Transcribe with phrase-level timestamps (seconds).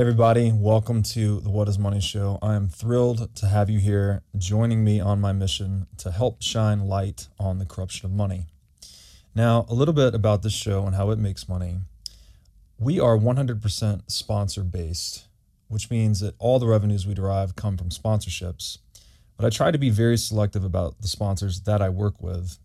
[0.00, 2.38] Everybody, welcome to the What is Money Show.
[2.40, 6.86] I am thrilled to have you here joining me on my mission to help shine
[6.86, 8.46] light on the corruption of money.
[9.34, 11.80] Now, a little bit about this show and how it makes money.
[12.78, 15.26] We are 100% sponsor based,
[15.68, 18.78] which means that all the revenues we derive come from sponsorships.
[19.36, 22.58] But I try to be very selective about the sponsors that I work with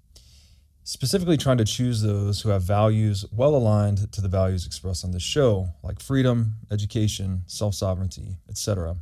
[0.85, 5.11] specifically trying to choose those who have values well aligned to the values expressed on
[5.11, 8.95] this show, like freedom, education, self sovereignty, etc.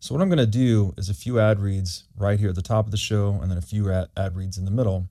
[0.00, 2.62] So, what I'm going to do is a few ad reads right here at the
[2.62, 5.08] top of the show and then a few ad reads in the middle.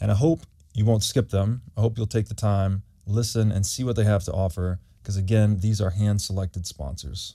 [0.00, 0.42] And I hope
[0.74, 1.62] you won't skip them.
[1.76, 5.16] I hope you'll take the time, listen, and see what they have to offer, because
[5.16, 7.34] again, these are hand selected sponsors.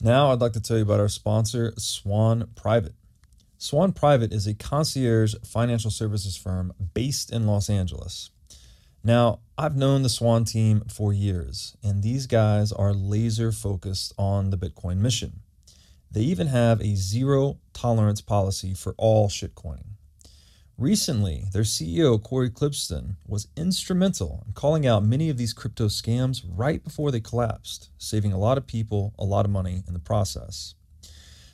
[0.00, 2.94] Now, I'd like to tell you about our sponsor, Swan Private.
[3.58, 8.30] Swan Private is a concierge financial services firm based in Los Angeles.
[9.02, 14.50] Now, I've known the Swan team for years, and these guys are laser focused on
[14.50, 15.40] the Bitcoin mission.
[16.10, 19.96] They even have a zero tolerance policy for all shitcoining.
[20.76, 26.42] Recently, their CEO, Cory Klippsten, was instrumental in calling out many of these crypto scams
[26.46, 29.98] right before they collapsed, saving a lot of people a lot of money in the
[29.98, 30.74] process.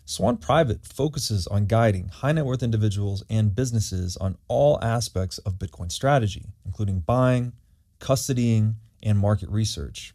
[0.04, 5.58] Swan Private focuses on guiding high net worth individuals and businesses on all aspects of
[5.58, 7.52] Bitcoin strategy, including buying,
[8.00, 10.14] custodying, and market research.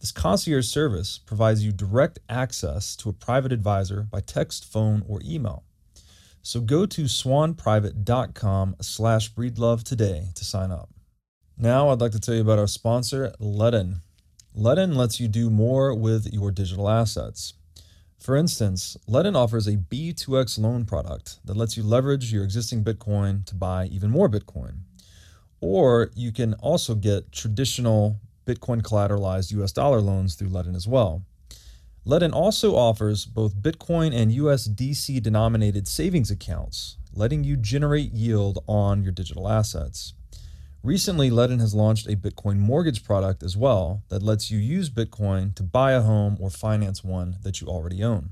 [0.00, 5.20] This concierge service provides you direct access to a private advisor by text, phone, or
[5.24, 5.64] email.
[6.40, 10.90] So go to swanprivate.com slash breedlove today to sign up.
[11.58, 13.96] Now I'd like to tell you about our sponsor, Ledn.
[14.56, 17.54] Ledn lets you do more with your digital assets.
[18.18, 23.46] For instance, Ledn offers a B2X loan product that lets you leverage your existing Bitcoin
[23.46, 24.80] to buy even more Bitcoin.
[25.60, 31.22] Or you can also get traditional Bitcoin collateralized US dollar loans through Ledn as well.
[32.06, 39.02] Ledn also offers both Bitcoin and USDC denominated savings accounts, letting you generate yield on
[39.02, 40.14] your digital assets.
[40.84, 45.52] Recently, Ledn has launched a Bitcoin mortgage product as well that lets you use Bitcoin
[45.56, 48.30] to buy a home or finance one that you already own.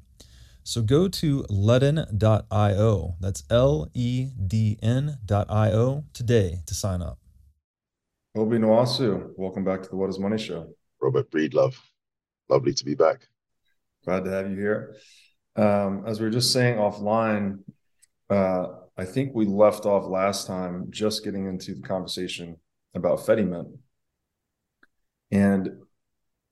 [0.62, 7.18] So go to ledn.io, that's L E D N.io today to sign up.
[8.36, 10.68] Obi Nwosu, welcome back to the What is Money Show.
[11.00, 11.76] Robert Breedlove,
[12.48, 13.26] lovely to be back.
[14.04, 14.94] Glad to have you here.
[15.56, 17.60] Um, as we were just saying offline,
[18.30, 22.56] uh, I think we left off last time just getting into the conversation
[22.94, 23.76] about Fedimint.
[25.30, 25.82] And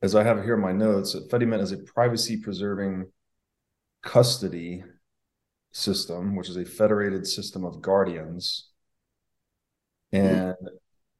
[0.02, 3.06] as I have here in my notes, Fedimint is a privacy preserving
[4.02, 4.84] custody
[5.72, 8.68] system, which is a federated system of guardians.
[10.12, 10.54] And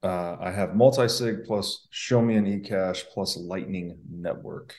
[0.02, 4.74] uh, I have multi-sig plus Chaumian eCash plus lightning network.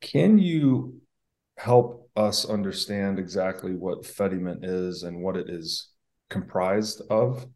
[0.00, 1.00] Can you
[1.56, 5.88] help us understand exactly what Fedimint is and what it is
[6.30, 7.46] comprised of?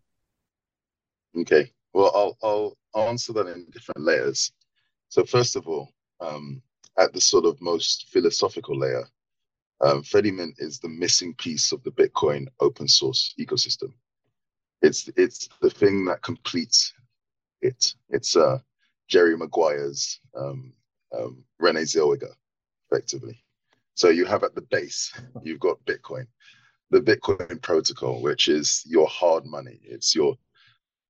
[1.36, 1.72] Okay.
[1.92, 4.50] Well, I'll, I'll, answer that in different layers.
[5.08, 6.60] So, first of all, um,
[6.98, 9.04] at the sort of most philosophical layer,
[9.80, 13.92] um, Fedimint is the missing piece of the Bitcoin open source ecosystem.
[14.82, 16.92] It's it's the thing that completes
[17.62, 17.94] it.
[18.10, 18.58] It's uh,
[19.06, 20.72] Jerry Maguire's um,
[21.16, 22.32] um, Renee Zellweger,
[22.91, 23.44] effectively.
[23.98, 26.28] So you have at the base, you've got Bitcoin,
[26.92, 29.81] the Bitcoin protocol, which is your hard money.
[29.82, 30.36] It's your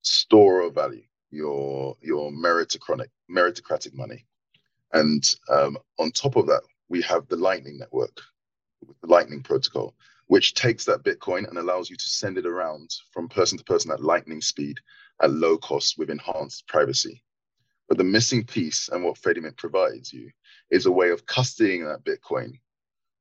[0.00, 4.25] store of value, your your meritocratic meritocratic money.
[4.94, 8.22] And um, on top of that, we have the Lightning Network,
[9.03, 9.94] the Lightning Protocol,
[10.28, 13.91] which takes that Bitcoin and allows you to send it around from person to person
[13.91, 14.78] at lightning speed
[15.20, 17.22] at low cost with enhanced privacy.
[17.87, 20.31] But the missing piece and what Fedimint provides you
[20.70, 22.53] is a way of custodying that Bitcoin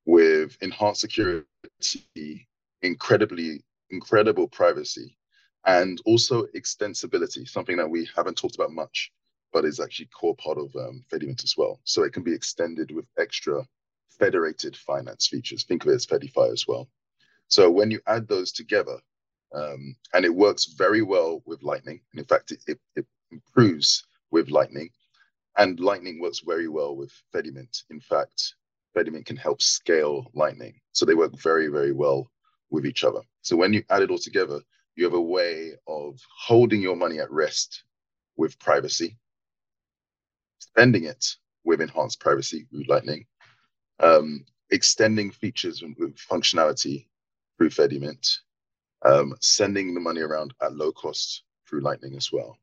[0.08, 2.48] with enhanced security,
[2.82, 5.16] incredibly incredible privacy,
[5.66, 9.12] and also extensibility, something that we haven't talked about much,
[9.52, 11.80] but is actually core part of um, as well.
[11.84, 13.68] So it can be extended with extra
[14.18, 15.66] federated finance features.
[15.66, 16.88] Think of it as Fedify as well.
[17.50, 18.98] So when you add those together,
[19.54, 22.00] um, and it works very well with Lightning.
[22.14, 24.90] And in fact, it, it, it, improves with Lightning,
[25.58, 27.84] and Lightning works very well with Fedimint.
[27.90, 28.54] In fact,
[28.98, 30.80] Fedimint can help scale Lightning.
[30.92, 32.32] So they work very, very well
[32.72, 33.22] with each other.
[33.44, 34.60] So when you add it all together,
[34.96, 37.84] you have a way of holding your money at rest
[38.38, 39.18] with privacy,
[40.58, 43.26] spending it with enhanced privacy with Lightning,
[44.00, 47.06] um, extending features with functionality
[47.58, 48.40] through Fedimint,
[49.06, 52.58] um, sending the money around at low cost through Lightning as well,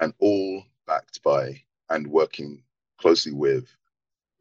[0.00, 2.62] and all backed by and working
[2.98, 3.68] closely with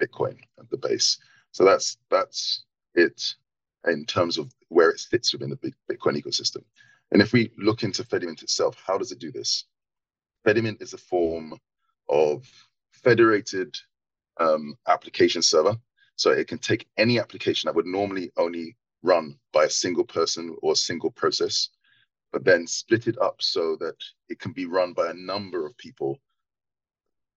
[0.01, 1.17] Bitcoin at the base.
[1.51, 2.63] So that's that's
[2.95, 3.35] it
[3.87, 6.63] in terms of where it fits within the Bitcoin ecosystem.
[7.11, 9.65] And if we look into Fedimint itself, how does it do this?
[10.45, 11.57] Fedimint is a form
[12.09, 12.45] of
[12.91, 13.75] federated
[14.39, 15.77] um, application server.
[16.15, 20.55] So it can take any application that would normally only run by a single person
[20.61, 21.69] or a single process,
[22.31, 23.95] but then split it up so that
[24.29, 26.19] it can be run by a number of people,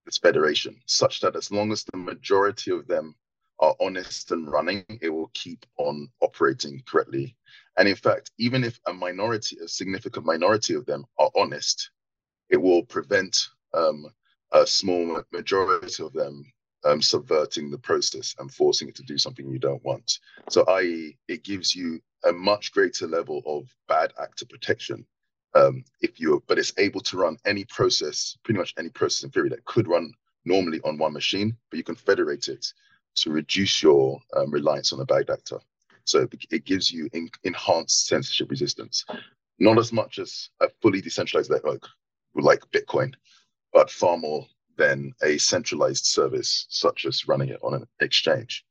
[0.08, 3.14] this federation, such that as long as the majority of them
[3.60, 7.36] are honest and running, it will keep on operating correctly.
[7.76, 11.90] And in fact, even if a minority, a significant minority of them are honest,
[12.48, 13.36] it will prevent
[13.74, 14.06] um,
[14.52, 16.42] a small majority of them
[16.84, 20.20] um, subverting the process and forcing it to do something you don't want.
[20.48, 25.04] So, i.e., it gives you a much greater level of bad actor protection.
[25.54, 29.30] Um, if you, but it's able to run any process, pretty much any process in
[29.30, 30.12] theory that could run
[30.44, 32.66] normally on one machine, but you can federate it
[33.16, 35.58] to reduce your um, reliance on a bad actor.
[36.04, 39.04] So it, gives you in, enhanced censorship resistance,
[39.58, 41.82] not as much as a fully decentralized network
[42.34, 43.12] like Bitcoin,
[43.72, 44.46] but far more
[44.76, 48.64] than a centralized service such as running it on an exchange.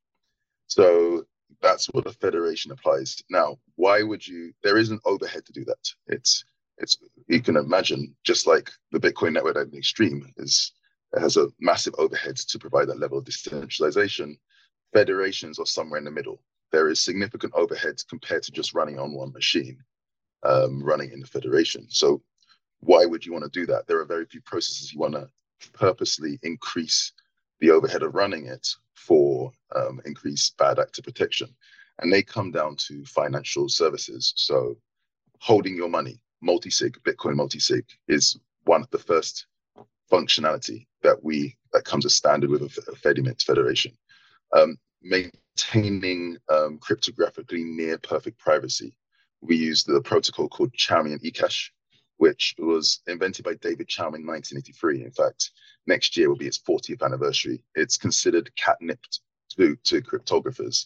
[0.68, 1.26] So
[1.62, 3.22] that's what a federation applies.
[3.30, 4.54] Now, why would you?
[4.64, 5.92] There is an overhead to do that.
[6.08, 6.44] It's
[6.78, 6.98] it's
[7.28, 10.74] you can imagine just like the Bitcoin network at the extreme is
[11.20, 14.38] has a massive overhead to provide that level of decentralization.
[14.94, 16.42] Federations are somewhere in the middle.
[16.72, 19.78] There is significant overhead compared to just running on one machine,
[20.44, 21.88] um, running in the federation.
[21.90, 22.22] So
[22.82, 23.88] why would you want to do that?
[23.88, 25.30] There are very few processes you want to
[25.74, 27.14] purposely increase
[27.60, 31.56] the overhead of running it for um, increased bad actor protection.
[32.00, 34.34] And they come down to financial services.
[34.36, 34.78] So
[35.40, 39.48] holding your money, multi-sig, Bitcoin multi-sig is one of the first
[40.12, 43.92] functionality that we that comes as standard with a, a federation.
[44.54, 48.96] Um, maintaining um, cryptographically near perfect privacy.
[49.42, 51.70] We use the protocol called Chaumian eCash,
[52.18, 55.04] which was invented by David Chaum in 1983.
[55.04, 55.52] In fact,
[55.86, 57.64] next year will be its 40th anniversary.
[57.76, 59.00] It's considered catnip
[59.58, 60.86] to, to cryptographers.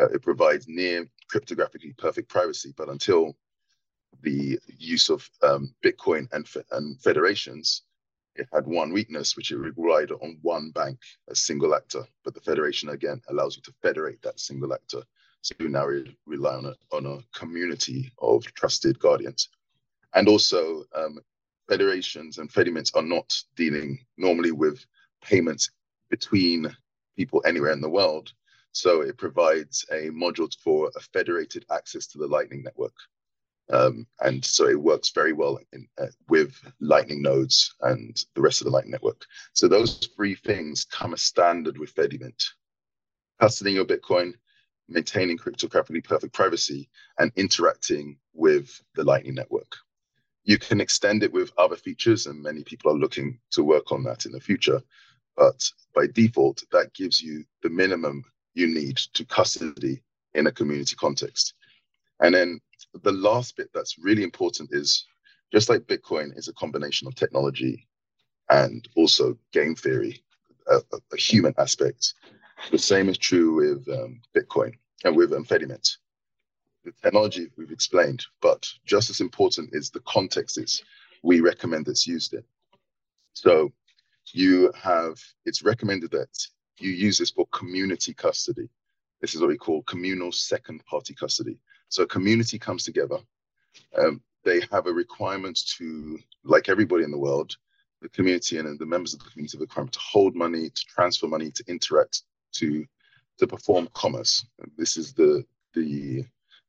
[0.00, 3.36] Uh, it provides near cryptographically perfect privacy, but until
[4.22, 7.82] the use of um, Bitcoin and, and federations,
[8.36, 12.04] it had one weakness, which it relied on one bank, a single actor.
[12.24, 15.02] But the federation again allows you to federate that single actor.
[15.42, 19.50] So you now re- rely on a, on a community of trusted guardians.
[20.14, 21.18] And also, um,
[21.68, 24.84] federations and fedimints are not dealing normally with
[25.22, 25.70] payments
[26.10, 26.74] between
[27.16, 28.32] people anywhere in the world.
[28.72, 32.94] So it provides a module for a federated access to the Lightning Network.
[33.70, 38.60] Um, and so it works very well in, uh, with Lightning nodes and the rest
[38.60, 39.24] of the Lightning Network.
[39.54, 42.44] So those three things come as standard with Fedimint.
[43.40, 44.34] Custodying your Bitcoin,
[44.88, 49.76] maintaining cryptographically perfect privacy, and interacting with the Lightning Network.
[50.44, 54.04] You can extend it with other features, and many people are looking to work on
[54.04, 54.82] that in the future.
[55.36, 60.02] But by default, that gives you the minimum you need to custody
[60.34, 61.54] in a community context.
[62.20, 62.60] And then
[63.02, 65.06] the last bit that's really important is
[65.52, 67.86] just like Bitcoin is a combination of technology
[68.50, 70.22] and also game theory,
[70.68, 70.80] a,
[71.12, 72.14] a human aspect.
[72.70, 74.72] The same is true with um, Bitcoin
[75.04, 75.44] and with um,
[76.84, 80.82] the technology we've explained, but just as important is the context is
[81.22, 82.44] we recommend it's used in.
[83.32, 83.72] So
[84.32, 86.28] you have, it's recommended that
[86.78, 88.68] you use this for community custody.
[89.20, 91.58] This is what we call communal second party custody.
[91.88, 93.18] So a community comes together.
[93.96, 97.56] Um, they have a requirement to, like everybody in the world,
[98.02, 100.84] the community and the members of the community have a requirement to hold money, to
[100.86, 102.22] transfer money, to interact,
[102.52, 102.84] to
[103.38, 104.46] to perform commerce.
[104.76, 106.24] This is the the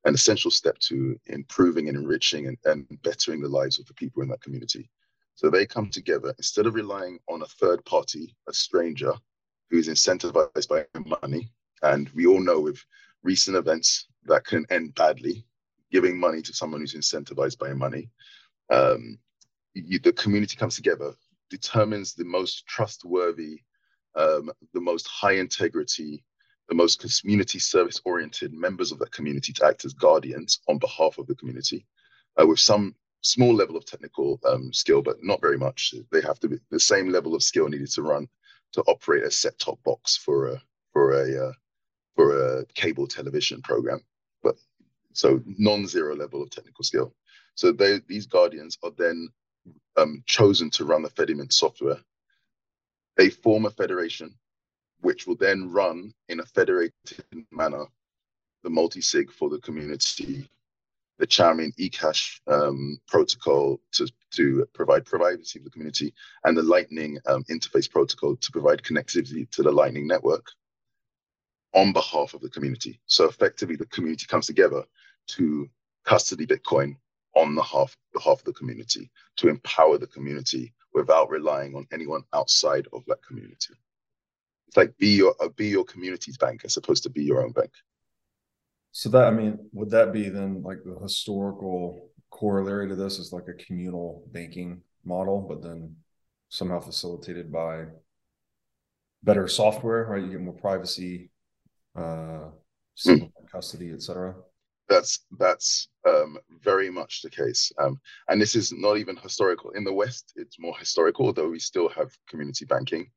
[0.06, 4.22] an essential step to improving and enriching and, and bettering the lives of the people
[4.22, 4.90] in that community.
[5.34, 9.14] So they come together instead of relying on a third party, a stranger
[9.70, 10.86] who is incentivized by
[11.22, 11.50] money.
[11.82, 12.80] And we all know with
[13.24, 15.46] recent events that can end badly,
[15.92, 18.10] giving money to someone who's incentivized by money.
[18.72, 19.20] Um,
[19.74, 21.14] you, the community comes together,
[21.50, 23.62] determines the most trustworthy,
[24.16, 26.24] um, the most high integrity,
[26.70, 31.18] the most community service oriented members of that community to act as guardians on behalf
[31.18, 31.86] of the community
[32.42, 35.94] uh, with some small level of technical um, skill, but not very much.
[36.12, 38.28] They have to be the same level of skill needed to run
[38.74, 40.62] to operate a set top box for a
[40.94, 41.52] for a uh,
[42.16, 44.02] for a cable television program,
[44.46, 44.58] but
[45.14, 47.14] so non-zero level of technical skill.
[47.56, 49.30] So they, these guardians are then
[49.98, 51.98] um, chosen to run the Fedimint software
[53.18, 54.36] They form a federation,
[55.02, 57.86] which will then run in a federated manner
[58.64, 60.50] the multi-sig for the community,
[61.20, 66.14] the Chaumian eCash um, protocol to, to provide privacy for the community,
[66.46, 70.48] and the Lightning um, interface protocol to provide connectivity to the Lightning network
[71.76, 73.00] on behalf of the community.
[73.06, 74.84] So effectively, the community comes together
[75.28, 75.70] to
[76.06, 76.96] custody Bitcoin
[77.36, 82.88] on behalf, behalf of the community, to empower the community without relying on anyone outside
[82.94, 83.76] of that community.
[84.68, 87.52] It's like be your uh, be your community's bank as opposed to be your own
[87.52, 87.72] bank.
[88.94, 93.34] So that I mean, would that be then like the historical corollary to this is
[93.34, 95.98] like a communal banking model, but then
[96.50, 97.86] somehow facilitated by
[99.24, 100.24] better software, right?
[100.24, 101.30] You get more privacy,
[101.96, 102.50] uh,
[103.06, 103.32] mm.
[103.52, 104.36] custody, etc.
[104.88, 108.00] That's that's um, very much the case, um,
[108.30, 109.72] and this is not even historical.
[109.72, 113.10] In the West, it's more historical, though we still have community banking.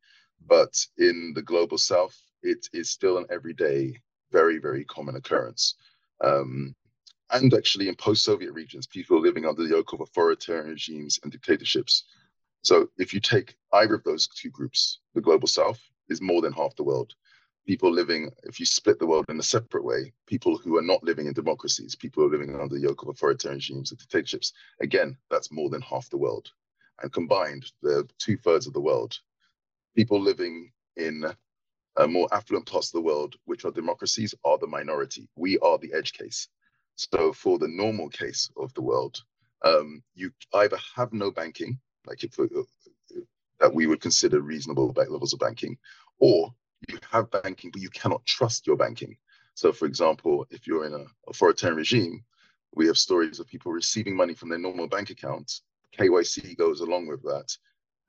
[0.46, 5.74] But in the global South, it is still an everyday very, very common occurrence.
[6.22, 6.74] Um,
[7.30, 12.04] and actually in post-Soviet regions, people living under the yoke of authoritarian regimes and dictatorships.
[12.62, 16.52] So if you take either of those two groups, the global south is more than
[16.52, 17.12] half the world.
[17.68, 21.04] People living, if you split the world in a separate way, people who are not
[21.04, 24.54] living in democracies, people who are living under the yoke of authoritarian regimes and dictatorships,
[24.80, 26.50] again, that's more than half the world.
[27.02, 29.18] And combined, they're two thirds of the world.
[29.94, 31.26] People living in
[31.98, 35.28] uh, more affluent parts of the world, which are democracies, are the minority.
[35.36, 36.48] We are the edge case.
[36.94, 39.22] So for the normal case of the world,
[39.62, 42.46] um, you either have no banking, like if, uh,
[43.60, 45.76] that we would consider reasonable levels of banking,
[46.18, 46.54] or
[46.88, 49.16] you have banking, but you cannot trust your banking.
[49.54, 52.24] So, for example, if you're in an authoritarian regime,
[52.74, 55.62] we have stories of people receiving money from their normal bank accounts.
[55.98, 57.56] KYC goes along with that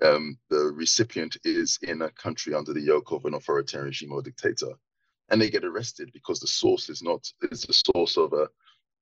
[0.04, 4.22] um, the recipient is in a country under the yoke of an authoritarian regime or
[4.22, 4.72] dictator,
[5.30, 8.48] and they get arrested because the source is not is the source of a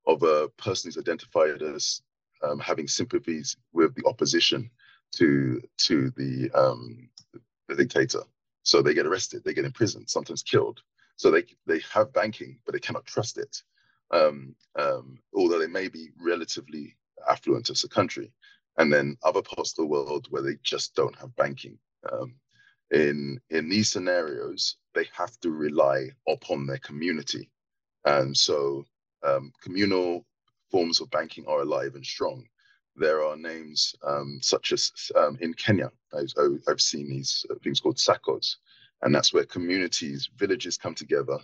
[0.08, 2.02] of a person who's identified as
[2.44, 4.70] um, having sympathies with the opposition
[5.16, 7.10] to to the um,
[7.68, 8.22] the dictator.
[8.68, 10.82] So they get arrested, they get imprisoned, sometimes killed.
[11.16, 13.64] So they they have banking, but they cannot trust it,
[14.12, 16.98] um, um, although they may be relatively
[17.30, 18.30] affluent as a country
[18.78, 21.80] and then other parts of the world where they just don't have banking.
[22.12, 22.36] Um,
[22.92, 27.50] in in these scenarios, they have to rely upon their community,
[28.04, 28.86] and so
[29.24, 30.26] um, communal
[30.72, 32.44] forms of banking are alive and strong.
[32.98, 37.80] There are names um, such as um, in Kenya, I've, I've seen these uh, things
[37.80, 38.56] called SACCOs,
[39.04, 41.38] and that's where communities, villages come together.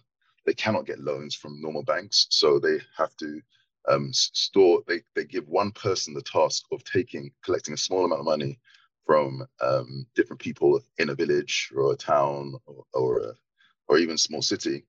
[0.46, 3.42] They cannot get loans from normal banks, so they have to
[3.88, 8.22] um, store they, they give one person the task of taking collecting a small amount
[8.22, 8.60] of money
[9.06, 13.34] from um, different people in a village or a town or or, a,
[13.88, 14.86] or even small city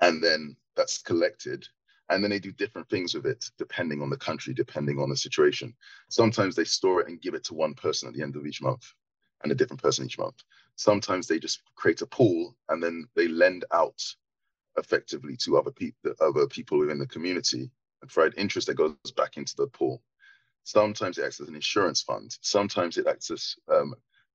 [0.00, 1.66] and then that's collected
[2.10, 5.16] and then they do different things with it depending on the country depending on the
[5.16, 5.74] situation
[6.08, 8.62] sometimes they store it and give it to one person at the end of each
[8.62, 8.92] month
[9.42, 10.42] and a different person each month
[10.76, 14.02] sometimes they just create a pool and then they lend out
[14.76, 19.36] effectively to other people other people within the community and provide interest that goes back
[19.36, 20.02] into the pool.
[20.64, 22.36] Sometimes it acts as an insurance fund.
[22.42, 23.94] Sometimes it acts as um,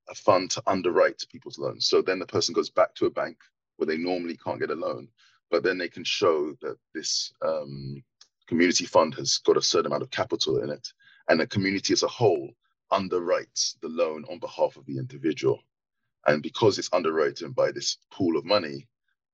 [0.10, 1.88] a fund to underwrite people's loans.
[1.88, 3.38] So then the person goes back to a bank
[3.78, 5.08] where they normally can't get a loan,
[5.54, 8.04] but then they can show that this um,
[8.48, 10.88] community fund has got a certain amount of capital in it,
[11.30, 12.50] and the community as a whole
[12.92, 15.60] underwrites the loan on behalf of the individual.
[16.26, 18.88] And because it's underwritten by this pool of money,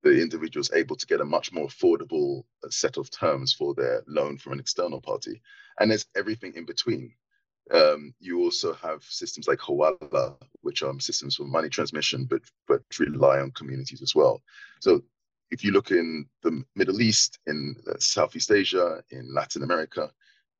[0.04, 3.74] the individual is able to get a much more affordable uh, set of terms for
[3.74, 5.42] their loan from an external party.
[5.80, 7.14] And there's everything in between.
[7.72, 12.82] Um, you also have systems like Hawala, which are systems for money transmission, but but
[13.00, 14.42] rely on communities as well.
[14.82, 15.02] So
[15.52, 20.12] if you look in the Middle East, in uh, Southeast Asia, in Latin America,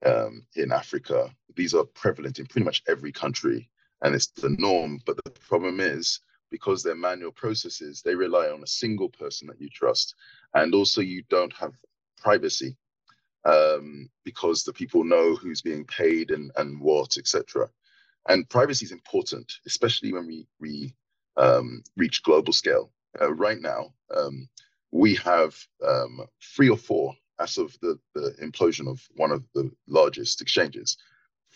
[0.06, 3.70] um, in Africa, these are prevalent in pretty much every country,
[4.02, 5.00] and it's the norm.
[5.06, 9.62] But the problem is because they're manual processes, they rely on a single person that
[9.62, 10.16] you trust.
[10.54, 11.74] And also, you don't have
[12.18, 12.76] privacy
[13.46, 17.70] um, because the people know who's being paid and, and what, etc.
[18.28, 20.96] And privacy is important, especially when we, we
[21.38, 22.92] um, reach global scale.
[23.20, 24.48] Uh, right now, um,
[24.92, 25.56] we have
[25.86, 26.22] um,
[26.56, 30.98] three or four, as of the, the implosion of one of the largest exchanges,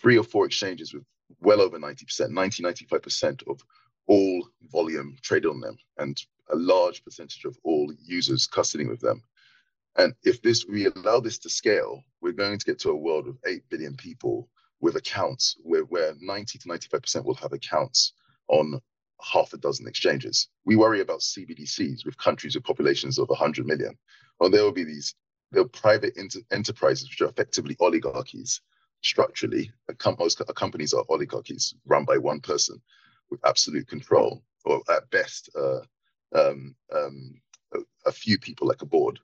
[0.00, 1.04] three or four exchanges with
[1.40, 3.60] well over 90%, 90, 95% of
[4.06, 9.22] all volume traded on them and a large percentage of all users custodying with them.
[9.96, 13.28] And if this we allow this to scale, we're going to get to a world
[13.28, 14.48] of 8 billion people
[14.80, 18.12] with accounts where, where 90 to 95% will have accounts
[18.48, 18.80] on
[19.24, 20.48] half a dozen exchanges.
[20.64, 23.96] We worry about CBDCs with countries with populations of 100 million.
[24.38, 25.14] Well, there will be these
[25.50, 28.60] there private inter- enterprises which are effectively oligarchies
[29.02, 29.70] structurally.
[30.18, 32.80] most companies are oligarchies run by one person
[33.30, 35.80] with absolute control, or at best, uh,
[36.34, 37.40] um, um,
[37.72, 39.20] a, a, few people like a board.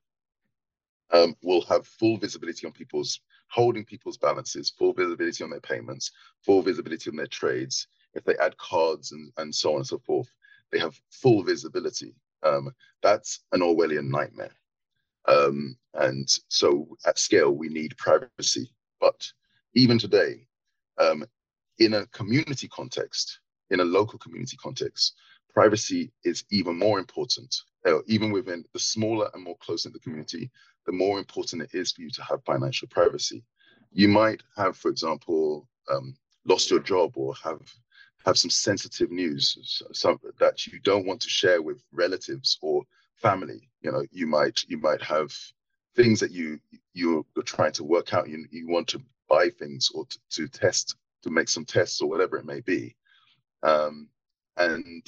[1.13, 6.13] Um, will have full visibility on people's holding people's balances, full visibility on their payments,
[6.45, 7.89] full visibility on their trades.
[8.15, 10.29] If they add cards and, and so on and so forth,
[10.71, 12.15] they have full visibility.
[12.43, 14.55] Um, that's an Orwellian nightmare.
[15.27, 18.71] Um, and so at scale, we need privacy.
[19.01, 19.31] But
[19.75, 20.47] even today,
[20.99, 21.25] um,
[21.79, 23.41] in a community context,
[23.71, 25.15] in a local community context,
[25.53, 27.55] privacy is even more important.
[27.87, 30.51] Uh, even within the smaller and more close in the community,
[30.87, 33.43] the more important it is for you to have financial privacy.
[33.93, 36.15] You might have, for example, um,
[36.45, 37.61] lost your job or have
[38.27, 42.83] have some sensitive news some, that you don't want to share with relatives or
[43.17, 43.69] family.
[43.81, 45.33] You know, you might you might have
[45.97, 46.59] things that you
[46.93, 48.29] you're trying to work out.
[48.29, 52.09] You you want to buy things or to, to test to make some tests or
[52.09, 52.95] whatever it may be,
[53.63, 54.09] um,
[54.57, 55.07] and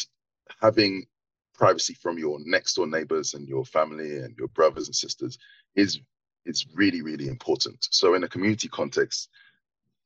[0.60, 1.06] having
[1.54, 5.38] privacy from your next door neighbors and your family and your brothers and sisters
[5.74, 6.00] is
[6.46, 7.86] is really really important.
[7.90, 9.28] So in a community context,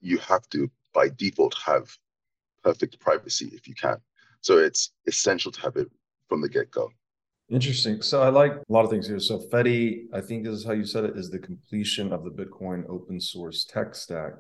[0.01, 1.97] you have to by default have
[2.67, 3.97] perfect privacy if you can.
[4.41, 5.89] So it's essential to have it
[6.29, 6.91] from the get go.
[7.49, 8.03] Interesting.
[8.03, 9.21] So I like a lot of things here.
[9.21, 12.31] So Fedi, I think this is how you said it, is the completion of the
[12.31, 14.33] Bitcoin open source tech stack.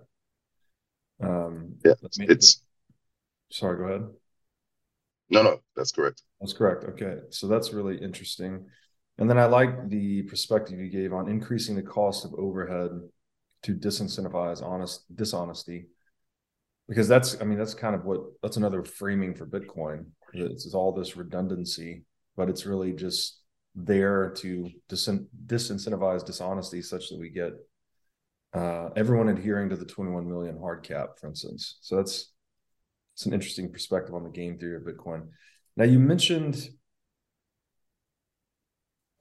[1.23, 2.62] Um, yeah, it's.
[3.52, 4.09] Sorry, go ahead.
[5.30, 6.23] No, no, that's correct.
[6.40, 6.83] That's correct.
[6.85, 8.66] Okay, so that's really interesting.
[9.18, 12.90] And then I like the perspective you gave on increasing the cost of overhead
[13.62, 15.87] to disincentivize honest dishonesty,
[16.88, 20.06] because that's I mean that's kind of what that's another framing for Bitcoin.
[20.32, 22.04] It's, it's all this redundancy
[22.36, 23.40] but it's really just
[23.75, 25.08] there to dis-
[25.46, 27.52] disincentivize dishonesty such that we get
[28.54, 31.78] uh, everyone adhering to the 21 million hard cap, for instance.
[31.80, 32.32] So that's
[33.14, 35.28] it's an interesting perspective on the game theory of Bitcoin.
[35.76, 36.68] Now you mentioned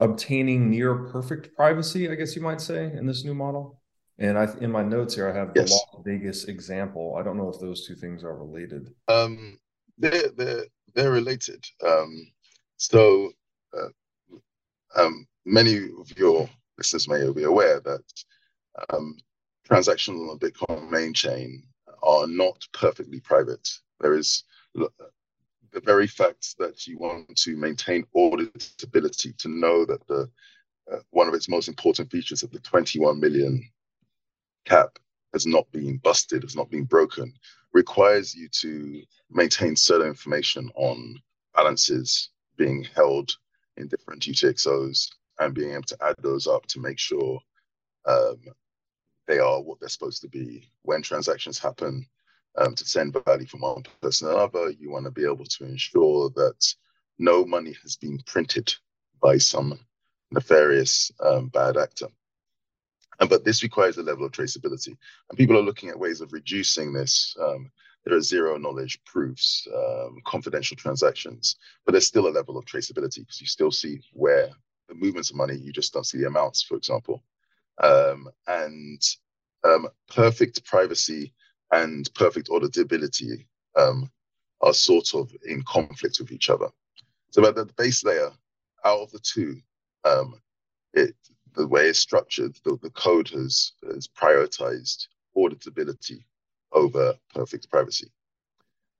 [0.01, 3.81] obtaining near perfect privacy, I guess you might say, in this new model.
[4.17, 5.69] And I, in my notes here, I have yes.
[5.69, 7.15] the Las Vegas example.
[7.19, 8.93] I don't know if those two things are related.
[9.07, 9.59] Um,
[9.97, 11.65] they're they're they're related.
[11.85, 12.31] Um,
[12.77, 13.31] so,
[13.77, 13.89] uh,
[14.95, 18.03] um, many of your listeners may be aware that
[18.89, 19.17] um,
[19.65, 21.63] transactions on the Bitcoin main chain
[22.01, 23.67] are not perfectly private.
[23.99, 30.29] There is the very fact that you want to maintain auditability to know that the
[30.91, 33.67] uh, one of its most important features of the 21 million
[34.65, 34.97] cap
[35.33, 37.33] has not been busted, has not been broken,
[37.73, 41.19] requires you to maintain certain information on
[41.53, 43.31] balances, being held
[43.77, 47.39] in different UTXOs and being able to add those up to make sure
[48.05, 48.37] um,
[49.27, 50.69] they are what they're supposed to be.
[50.83, 52.05] When transactions happen,
[52.57, 55.65] um, to send value from one person to another, you want to be able to
[55.65, 56.75] ensure that
[57.19, 58.73] no money has been printed
[59.21, 59.77] by some
[60.31, 62.07] nefarious um, bad actor.
[63.19, 64.95] And, but this requires a level of traceability.
[65.29, 67.35] And people are looking at ways of reducing this.
[67.41, 67.71] Um,
[68.05, 73.19] there are zero knowledge proofs, um, confidential transactions, but there's still a level of traceability
[73.19, 74.49] because you still see where
[74.87, 77.23] the movements of money, you just don't see the amounts, for example.
[77.81, 79.01] Um, and
[79.63, 81.33] um, perfect privacy
[81.71, 84.11] and perfect auditability um,
[84.61, 86.67] are sort of in conflict with each other.
[87.31, 88.31] So at the base layer,
[88.85, 89.59] out of the two,
[90.03, 90.39] um,
[90.93, 91.15] it,
[91.55, 96.23] the way it's structured, the, the code has, has prioritized auditability
[96.71, 98.11] over perfect privacy.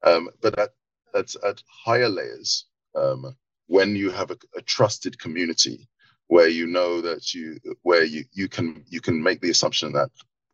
[0.04, 0.70] Um, but at,
[1.14, 2.66] at, at, higher layers,
[2.96, 3.36] um,
[3.68, 5.88] when you have a, a, trusted community
[6.28, 10.10] where you know that you where you, you can you can make the assumption that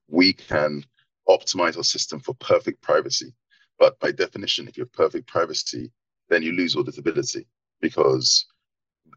[0.08, 0.86] we can
[1.28, 3.34] optimize our system for perfect privacy.
[3.80, 5.92] But by definition, if you have perfect privacy,
[6.30, 7.46] then you lose auditability
[7.82, 8.46] because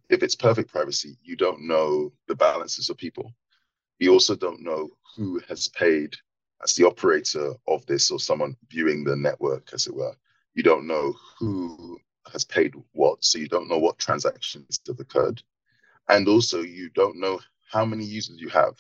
[0.08, 3.32] if it's perfect privacy, you don't know the balances of people.
[3.98, 6.14] You also don't know who has paid
[6.62, 10.14] as the operator of this or someone viewing the network, as it were.
[10.54, 11.98] You don't know who
[12.32, 15.42] has paid what, so you don't know what transactions have occurred.
[16.08, 17.40] And also, you don't know
[17.70, 18.74] how many users you have.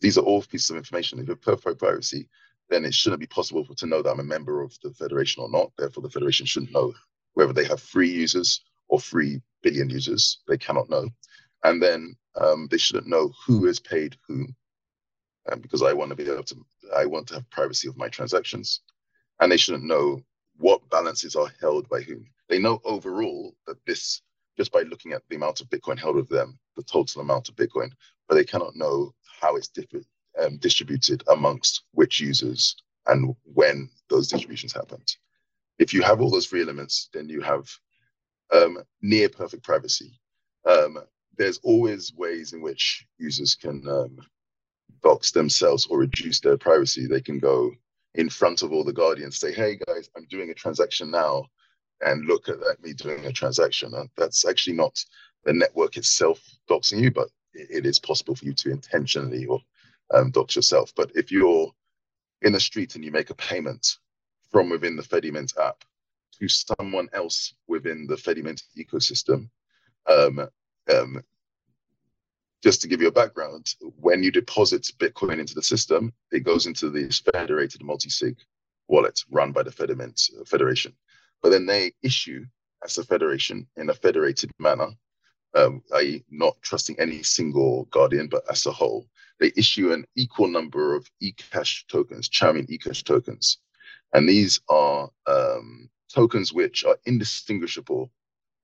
[0.00, 1.18] These are all pieces of information.
[1.18, 2.28] If you have perfect privacy,
[2.68, 5.42] then it shouldn't be possible for, to know that I'm a member of the federation
[5.42, 5.72] or not.
[5.76, 6.92] Therefore, the federation shouldn't know
[7.34, 10.38] whether they have free users or three billion users.
[10.48, 11.08] They cannot know.
[11.64, 14.54] And then um, they shouldn't know who has paid whom
[15.50, 16.56] um, because I want to be able to,
[16.94, 18.80] I want to have privacy of my transactions.
[19.40, 20.20] And they shouldn't know
[20.56, 22.26] what balances are held by whom.
[22.48, 24.22] They know overall that this,
[24.56, 27.56] just by looking at the amount of Bitcoin held with them, the total amount of
[27.56, 27.90] Bitcoin,
[28.28, 30.06] but they cannot know how it's different,
[30.40, 35.16] um, distributed amongst which users and when those distributions happened.
[35.78, 37.68] If you have all those three elements, then you have
[38.52, 40.18] um, near perfect privacy.
[40.64, 40.98] Um,
[41.36, 44.18] there's always ways in which users can um,
[45.02, 47.06] dox themselves or reduce their privacy.
[47.06, 47.70] They can go
[48.14, 51.46] in front of all the guardians, say, "Hey guys, I'm doing a transaction now,
[52.00, 55.02] and look at that, me doing a transaction." And that's actually not
[55.44, 59.60] the network itself doxing you, but it is possible for you to intentionally or
[60.12, 60.92] um, dox yourself.
[60.96, 61.70] But if you're
[62.42, 63.98] in the street and you make a payment
[64.50, 65.84] from within the Fedimint app
[66.40, 69.48] to someone else within the Fedimint ecosystem,
[70.06, 70.48] um,
[70.92, 71.22] um,
[72.62, 76.66] just to give you a background, when you deposit Bitcoin into the system, it goes
[76.66, 78.36] into this federated multi-sig
[78.88, 80.92] wallet run by the Fedimint Federation.
[81.42, 82.44] But then they issue
[82.84, 84.88] as a federation in a federated manner,
[85.54, 89.06] um, i.e., not trusting any single guardian, but as a whole.
[89.38, 93.58] They issue an equal number of eCash tokens, Chaumian eCash tokens.
[94.12, 98.10] And these are um, tokens which are indistinguishable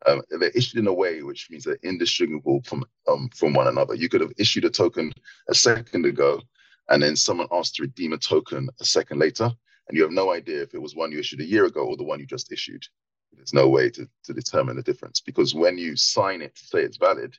[0.06, 3.94] um, they're issued in a way which means they're indistinguishable from um, from one another.
[3.94, 5.12] You could have issued a token
[5.48, 6.40] a second ago,
[6.88, 10.32] and then someone asked to redeem a token a second later, and you have no
[10.32, 12.52] idea if it was one you issued a year ago or the one you just
[12.52, 12.84] issued.
[13.32, 16.82] There's no way to, to determine the difference because when you sign it to say
[16.82, 17.36] it's valid,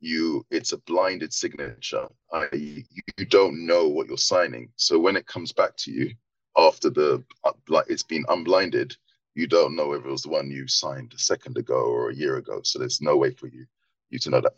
[0.00, 2.08] you it's a blinded signature.
[2.52, 2.84] You
[3.28, 4.70] don't know what you're signing.
[4.76, 6.12] So when it comes back to you
[6.56, 7.22] after the
[7.68, 8.96] like it's been unblinded,
[9.38, 12.14] you don't know if it was the one you signed a second ago or a
[12.14, 12.60] year ago.
[12.64, 13.66] So there's no way for you
[14.10, 14.56] you to know that.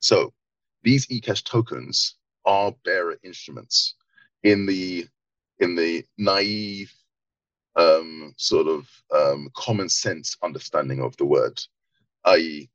[0.00, 0.32] So
[0.82, 3.94] these eCash tokens are bearer instruments
[4.42, 5.06] in the
[5.60, 6.92] in the naive
[7.76, 11.62] um, sort of um, common sense understanding of the word,
[12.24, 12.68] i.e.,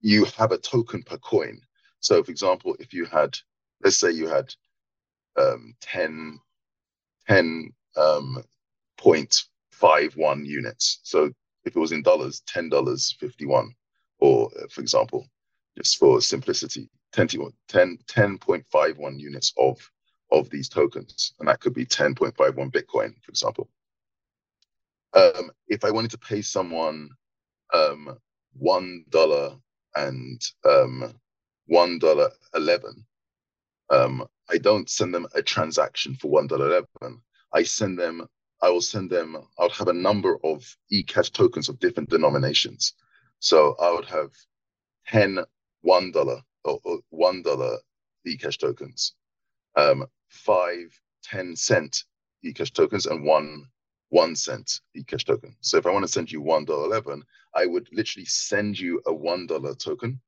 [0.00, 1.60] you have a token per coin.
[2.00, 3.36] So, for example, if you had,
[3.84, 4.52] let's say you had
[5.36, 6.40] um, 10,
[7.28, 8.42] 10 um,
[8.96, 9.44] point
[9.78, 11.00] five one units.
[11.02, 11.32] So
[11.64, 13.72] if it was in dollars, ten dollars fifty one,
[14.18, 15.26] or uh, for example,
[15.76, 17.28] just for simplicity, 10,
[17.68, 19.78] 10, 10.51 units of
[20.30, 22.36] of these tokens, and that could be 10.51
[22.70, 23.66] Bitcoin, for example.
[25.14, 27.08] Um, if I wanted to pay someone
[27.72, 28.18] um,
[28.52, 29.56] one dollar
[29.96, 31.14] and um,
[31.66, 33.06] one dollar eleven,
[33.90, 37.22] um, I don't send them a transaction for one dollar eleven.
[37.54, 38.26] I send them
[38.60, 42.94] I will send them, I'll have a number of eCash tokens of different denominations.
[43.38, 44.32] So I would have
[45.06, 45.38] 10
[45.84, 47.78] $1 or, or $1
[48.26, 49.14] eCash tokens,
[49.76, 52.04] um, five 10 cent
[52.44, 53.64] eCash tokens, and one
[54.10, 55.54] one cent eCash token.
[55.60, 57.22] So if I want to send you $1.11,
[57.54, 60.20] I would literally send you a $1 token.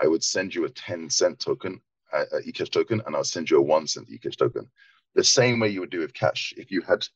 [0.00, 1.80] I would send you a 10 cent token,
[2.12, 4.70] uh, eCash token, and I'll send you a one cent eCash token.
[5.14, 6.54] The same way you would do with cash.
[6.56, 7.06] If you had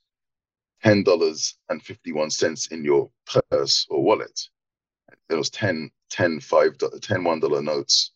[0.84, 3.10] $10.51 in your
[3.50, 4.38] purse or wallet.
[5.28, 8.12] There was 10, 10, 5, 10 $1 notes,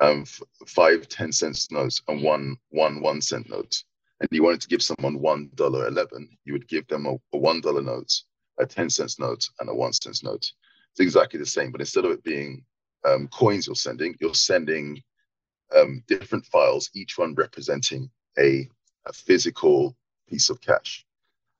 [0.00, 0.24] um,
[0.66, 3.82] five 10 cents notes, and one, one one cent note.
[4.20, 8.22] And you wanted to give someone $1.11, you would give them a, a $1 note,
[8.58, 10.50] a 10 cents note, and a one cent note.
[10.92, 12.64] It's exactly the same, but instead of it being
[13.06, 15.02] um, coins you're sending, you're sending
[15.76, 18.66] um, different files, each one representing a,
[19.06, 19.94] a physical
[20.26, 21.04] piece of cash.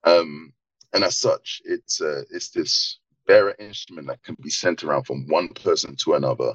[0.04, 0.52] Um,
[0.92, 5.26] and as such, it's uh, it's this bearer instrument that can be sent around from
[5.28, 6.54] one person to another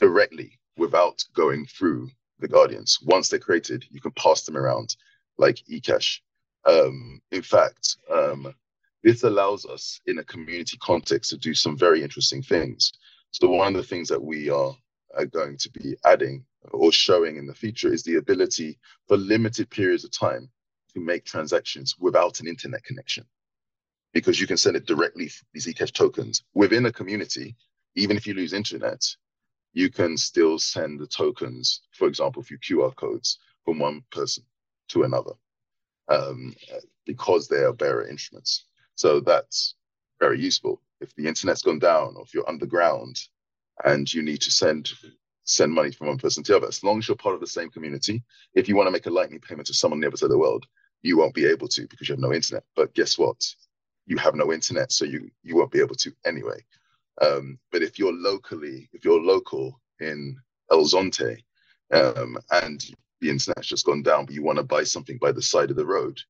[0.00, 2.98] directly without going through the guardians.
[3.02, 4.96] Once they're created, you can pass them around
[5.38, 6.20] like eCash.
[6.66, 8.54] Um, in fact, um,
[9.02, 12.92] this allows us in a community context to do some very interesting things.
[13.32, 14.74] So one of the things that we are,
[15.16, 19.70] are going to be adding or showing in the future is the ability for limited
[19.70, 20.48] periods of time
[20.94, 23.24] to make transactions without an internet connection.
[24.12, 27.56] Because you can send it directly these ecash tokens within a community.
[27.96, 29.04] Even if you lose internet
[29.76, 34.44] you can still send the tokens for example through qr codes from one person
[34.88, 35.32] to another
[36.08, 36.54] um,
[37.06, 38.66] because they are bearer instruments.
[38.94, 39.74] So that's
[40.20, 40.80] very useful.
[41.00, 43.18] If the internet's gone down or if you're underground
[43.84, 44.90] and you need to send
[45.46, 47.46] send money from one person to the other as long as you're part of the
[47.46, 48.22] same community
[48.54, 50.30] if you want to make a lightning payment to someone on the other side of
[50.30, 50.64] the world
[51.04, 52.64] you won't be able to because you have no internet.
[52.74, 53.54] But guess what?
[54.06, 56.64] You have no internet, so you you won't be able to anyway.
[57.22, 60.36] Um, but if you're locally, if you're local in
[60.72, 61.38] El Zonte,
[61.92, 62.84] um, and
[63.20, 65.76] the internet's just gone down, but you want to buy something by the side of
[65.76, 66.20] the road,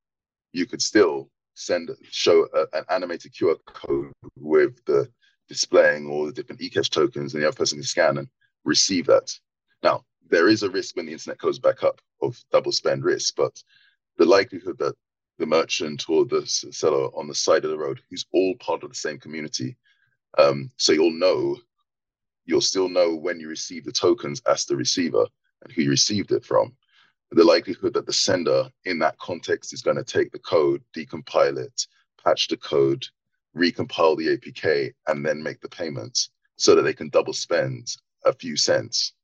[0.52, 5.08] you could still send show a, an animated QR code with the
[5.48, 8.28] displaying all the different eCash tokens, and the other person can scan and
[8.64, 9.32] receive that.
[9.82, 13.34] Now, there is a risk when the internet goes back up of double spend risk,
[13.36, 13.62] but
[14.16, 14.94] the likelihood that
[15.38, 18.90] the merchant or the seller on the side of the road, who's all part of
[18.90, 19.76] the same community,
[20.38, 21.56] um, so you'll know,
[22.44, 25.26] you'll still know when you receive the tokens as the receiver
[25.62, 26.72] and who you received it from.
[27.30, 31.58] The likelihood that the sender in that context is going to take the code, decompile
[31.58, 31.86] it,
[32.22, 33.04] patch the code,
[33.56, 38.32] recompile the APK, and then make the payments so that they can double spend a
[38.32, 39.14] few cents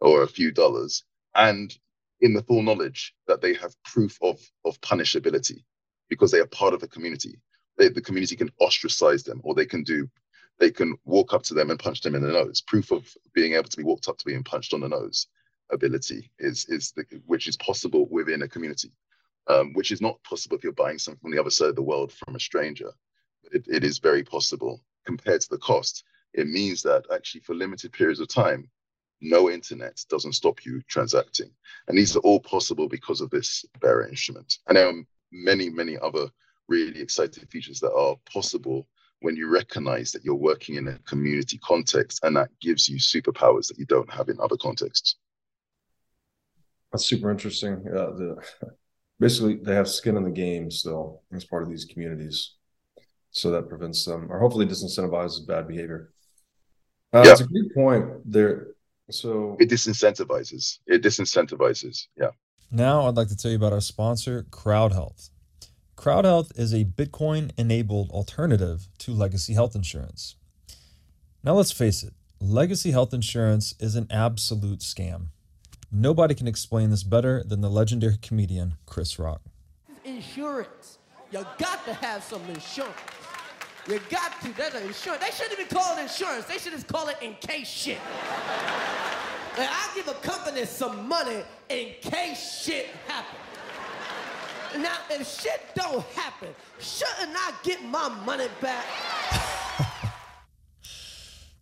[0.00, 1.76] or a few dollars, and
[2.20, 5.64] in the full knowledge that they have proof of, of punishability
[6.08, 7.40] because they are part of the community.
[7.78, 10.08] They, the community can ostracize them or they can do
[10.58, 12.60] they can walk up to them and punch them in the nose.
[12.60, 15.26] Proof of being able to be walked up to being punched on the nose
[15.72, 18.92] ability is is the, which is possible within a community,
[19.48, 21.82] um, which is not possible if you're buying something from the other side of the
[21.82, 22.90] world from a stranger.
[23.52, 26.04] It, it is very possible compared to the cost.
[26.34, 28.68] It means that actually for limited periods of time,
[29.20, 31.50] no internet doesn't stop you transacting.
[31.88, 34.58] And these are all possible because of this bearer instrument.
[34.68, 35.02] And there are
[35.32, 36.28] many, many other
[36.68, 38.86] really exciting features that are possible
[39.20, 43.68] when you recognize that you're working in a community context and that gives you superpowers
[43.68, 45.16] that you don't have in other contexts.
[46.90, 47.84] That's super interesting.
[47.86, 48.42] Uh, the,
[49.20, 52.54] basically, they have skin in the game still as part of these communities.
[53.32, 56.10] So that prevents them, or hopefully disincentivizes bad behavior.
[57.12, 57.32] Uh, yeah.
[57.32, 58.04] It's a great point.
[58.24, 58.68] There,
[59.10, 60.78] so it disincentivizes.
[60.86, 62.06] It disincentivizes.
[62.16, 62.30] Yeah.
[62.70, 65.30] Now I'd like to tell you about our sponsor, CrowdHealth.
[65.96, 70.36] CrowdHealth is a Bitcoin enabled alternative to legacy health insurance.
[71.42, 75.26] Now let's face it, legacy health insurance is an absolute scam.
[75.92, 79.42] Nobody can explain this better than the legendary comedian Chris Rock.
[80.04, 80.98] Insurance.
[81.32, 82.94] You got to have some insurance.
[83.88, 84.56] You got to.
[84.56, 85.24] That's an insurance.
[85.24, 86.44] They shouldn't even call it insurance.
[86.46, 87.98] They should just call it in case shit.
[89.58, 93.40] like, I give a company some money in case shit happens.
[94.78, 98.84] Now, if shit don't happen, shouldn't I get my money back?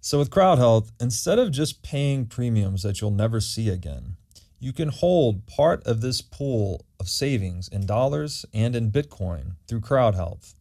[0.01, 4.17] so, with CrowdHealth, instead of just paying premiums that you'll never see again,
[4.59, 9.81] you can hold part of this pool of savings in dollars and in Bitcoin through
[9.81, 10.55] CrowdHealth.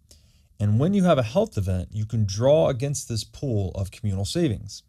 [0.59, 4.25] And when you have a health event, you can draw against this pool of communal
[4.25, 4.83] savings.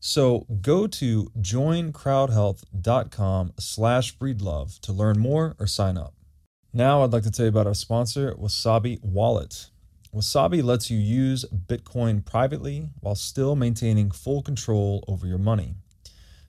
[0.00, 6.14] So go to joincrowdhealth.com slash breedlove to learn more or sign up.
[6.72, 9.70] Now I'd like to tell you about our sponsor, Wasabi Wallet.
[10.12, 15.76] Wasabi lets you use Bitcoin privately while still maintaining full control over your money.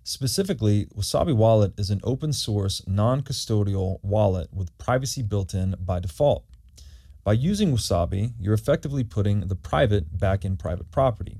[0.03, 5.99] Specifically, Wasabi Wallet is an open source, non custodial wallet with privacy built in by
[5.99, 6.43] default.
[7.23, 11.37] By using Wasabi, you're effectively putting the private back in private property.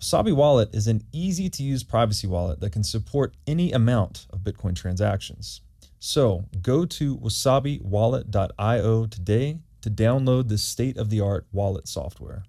[0.00, 4.40] Wasabi Wallet is an easy to use privacy wallet that can support any amount of
[4.40, 5.60] Bitcoin transactions.
[6.00, 12.42] So go to wasabiwallet.io today to download this state of the art wallet software.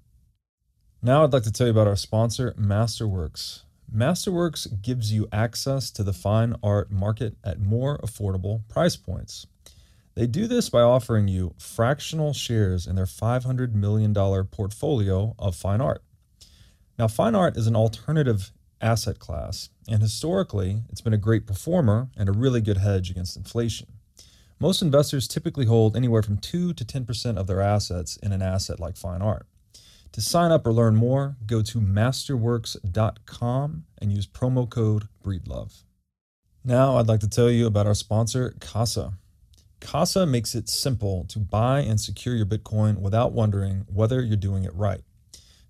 [1.02, 3.62] Now, I'd like to tell you about our sponsor, Masterworks.
[3.94, 9.46] Masterworks gives you access to the fine art market at more affordable price points.
[10.18, 15.80] They do this by offering you fractional shares in their $500 million portfolio of fine
[15.80, 16.02] art.
[16.98, 18.52] Now, fine art is an alternative
[18.82, 23.38] asset class, and historically, it's been a great performer and a really good hedge against
[23.38, 23.90] inflation.
[24.60, 28.80] Most investors typically hold anywhere from 2 to 10% of their assets in an asset
[28.80, 29.46] like fine art.
[30.14, 35.84] To sign up or learn more, go to masterworks.com and use promo code BREEDLOVE.
[36.66, 39.14] Now, I'd like to tell you about our sponsor, Casa.
[39.80, 44.64] Casa makes it simple to buy and secure your Bitcoin without wondering whether you're doing
[44.64, 45.02] it right.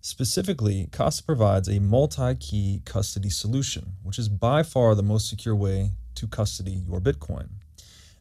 [0.02, 5.56] Specifically, Casa provides a multi key custody solution, which is by far the most secure
[5.56, 7.50] way to custody your Bitcoin.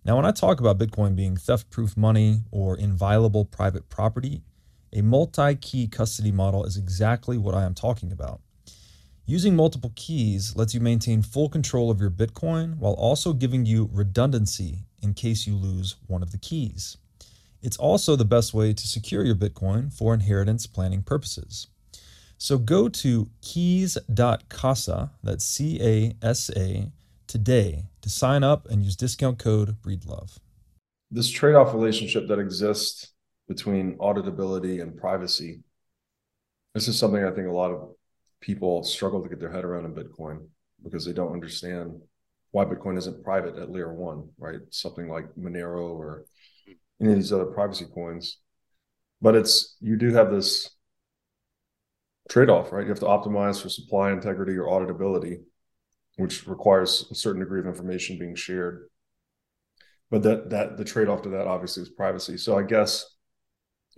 [0.05, 4.43] Now, when I talk about Bitcoin being theft proof money or inviolable private property,
[4.93, 8.41] a multi key custody model is exactly what I am talking about.
[9.25, 13.89] Using multiple keys lets you maintain full control of your Bitcoin while also giving you
[13.93, 16.99] redundancy in case you lose one of the keys.
[17.63, 21.69] It's also the best way to secure your Bitcoin for inheritance planning purposes.
[22.39, 26.93] So go to keys.casa, that's C A S A,
[27.27, 30.39] today to sign up and use discount code BREEDLOVE.
[31.11, 33.13] This trade off relationship that exists
[33.49, 35.61] between auditability and privacy,
[36.75, 37.95] this is something I think a lot of
[38.41, 40.47] people struggle to get their head around in Bitcoin
[40.85, 42.01] because they don't understand
[42.57, 44.61] why Bitcoin isn't private at layer one, right?
[44.71, 46.25] Something like Monero or
[47.03, 48.39] any of these other privacy coins.
[49.21, 50.71] but it's you do have this
[52.31, 52.85] trade-off, right?
[52.85, 55.43] You have to optimize for supply integrity or auditability,
[56.17, 58.89] which requires a certain degree of information being shared.
[60.11, 62.39] But that that the trade-off to that obviously is privacy.
[62.39, 63.05] So I guess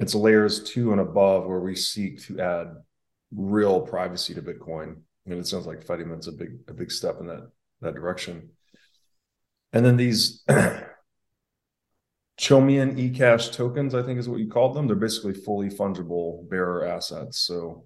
[0.01, 2.66] it's layers two and above where we seek to add
[3.33, 4.97] real privacy to Bitcoin.
[4.97, 8.51] I mean, it sounds like Fedimint's a big a big step in that that direction.
[9.73, 10.45] And then these
[12.38, 14.87] Chaumian eCash tokens, I think is what you called them.
[14.87, 17.38] They're basically fully fungible bearer assets.
[17.38, 17.85] So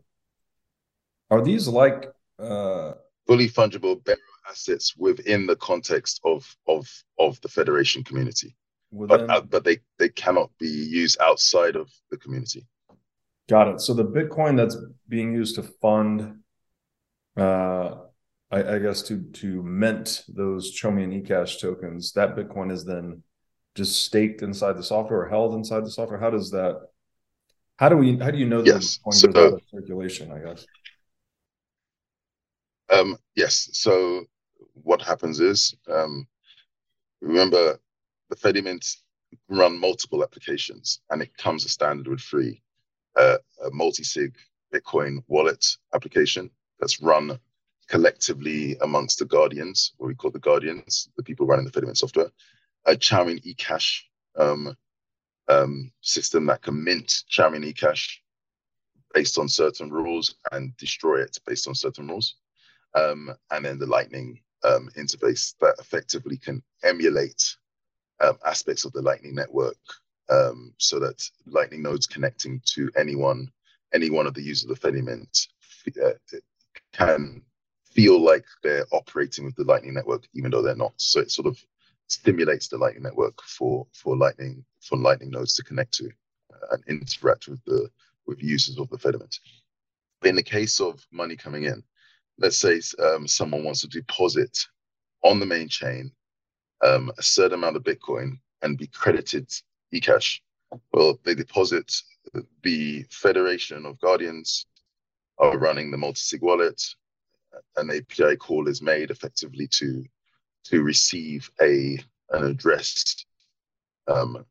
[1.31, 2.93] are these like uh,
[3.27, 6.87] fully fungible bearer assets within the context of of
[7.19, 8.55] of the federation community?
[8.91, 9.27] Within...
[9.27, 12.67] But uh, but they they cannot be used outside of the community.
[13.49, 13.81] Got it.
[13.81, 14.77] So the Bitcoin that's
[15.09, 16.41] being used to fund,
[17.37, 17.95] uh,
[18.53, 23.23] I, I guess to to mint those Chaumian eCash tokens, that Bitcoin is then
[23.75, 26.21] just staked inside the software or held inside the software?
[26.21, 26.89] How does that?
[27.77, 28.19] How do we?
[28.19, 28.99] How do you know that yes.
[28.99, 30.31] Bitcoin so, goes out of circulation?
[30.31, 30.67] I guess.
[32.91, 33.71] Um, yes.
[33.73, 34.25] So
[34.75, 36.27] what happens is, um,
[37.23, 37.79] remember,
[38.29, 38.99] the Fedimint
[39.49, 42.63] run multiple applications, and it comes a standard with free
[43.17, 44.37] uh, a multi-sig
[44.73, 47.39] Bitcoin wallet application that's run
[47.89, 52.31] collectively amongst the guardians, what we call the guardians, the people running the Fedimint software,
[52.87, 54.01] a Chaumian eCash
[54.39, 54.77] um,
[55.49, 58.17] um, system that can mint Chaumian eCash
[59.13, 62.37] based on certain rules and destroy it based on certain rules.
[62.95, 67.57] Um, and then the Lightning um, interface that effectively can emulate
[68.21, 69.77] um, aspects of the Lightning network
[70.31, 73.51] um, so that Lightning nodes connecting to anyone,
[73.93, 75.49] any one of the users of the Fedimint
[76.03, 76.13] uh,
[76.93, 77.43] can
[77.95, 80.93] feel like they're operating with the Lightning network, even though they're not.
[80.97, 81.59] So it sort of
[82.09, 86.07] stimulates the Lightning network for for Lightning for Lightning nodes to connect to
[86.53, 87.89] uh, and interact with the
[88.27, 89.39] with users of the Fedimint.
[90.25, 91.83] In the case of money coming in,
[92.39, 94.67] let's say um, someone wants to deposit
[95.23, 96.13] on the main chain
[96.83, 99.51] um, a certain amount of Bitcoin and be credited
[99.95, 100.41] eCash.
[100.93, 101.93] Well, they deposit
[102.63, 104.67] the Federation of Guardians
[105.39, 106.83] are running the multi-sig wallet.
[107.77, 110.05] An API call is made effectively to
[110.65, 111.99] to receive a
[112.31, 113.27] an address
[114.07, 114.45] um,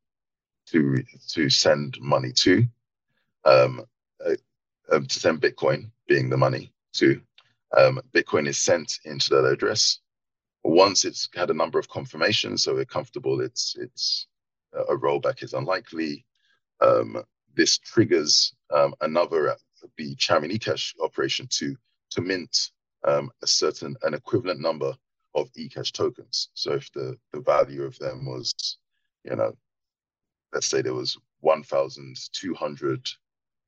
[0.68, 2.66] to to send money to,
[3.46, 3.84] um,
[4.26, 4.36] uh,
[4.92, 7.22] um, to send Bitcoin being the money to.
[7.78, 10.00] Um, Bitcoin is sent into that address.
[10.64, 14.28] Once it's had a number of confirmations, so we're comfortable it's it's
[14.74, 16.26] a rollback is unlikely.
[16.82, 17.24] Um,
[17.56, 19.56] this triggers um, another uh,
[19.98, 21.76] the eCash operation to
[22.12, 22.72] to mint
[23.04, 24.94] um, a certain an equivalent number
[25.36, 26.50] of eCash tokens.
[26.54, 28.78] So if the, the value of them was,
[29.24, 29.56] you know,
[30.54, 33.10] let's say there was 1,200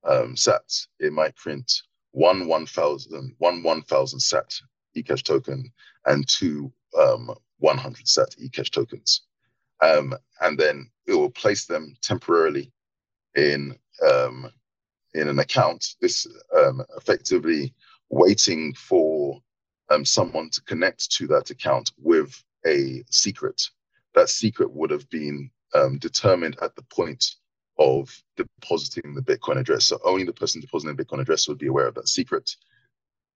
[0.04, 4.54] um, sats, it might print one 1,000 one 1,000 sat
[4.96, 5.72] eCash token
[6.06, 9.24] and two um, 100 sat eCash tokens.
[9.82, 12.72] Um, and then it will place them temporarily
[13.36, 13.76] in
[14.08, 14.50] um,
[15.14, 15.96] in an account.
[16.02, 17.74] This um, effectively
[18.10, 19.40] waiting for
[19.90, 23.62] um, someone to connect to that account with a secret.
[24.16, 27.26] That secret would have been um, determined at the point
[27.80, 29.86] of depositing the Bitcoin address.
[29.86, 32.56] So only the person depositing the Bitcoin address would be aware of that secret.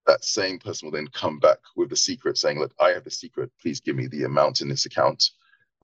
[0.06, 3.12] That same person will then come back with the secret saying, Look, I have the
[3.12, 3.52] secret.
[3.62, 5.32] Please give me the amount in this account.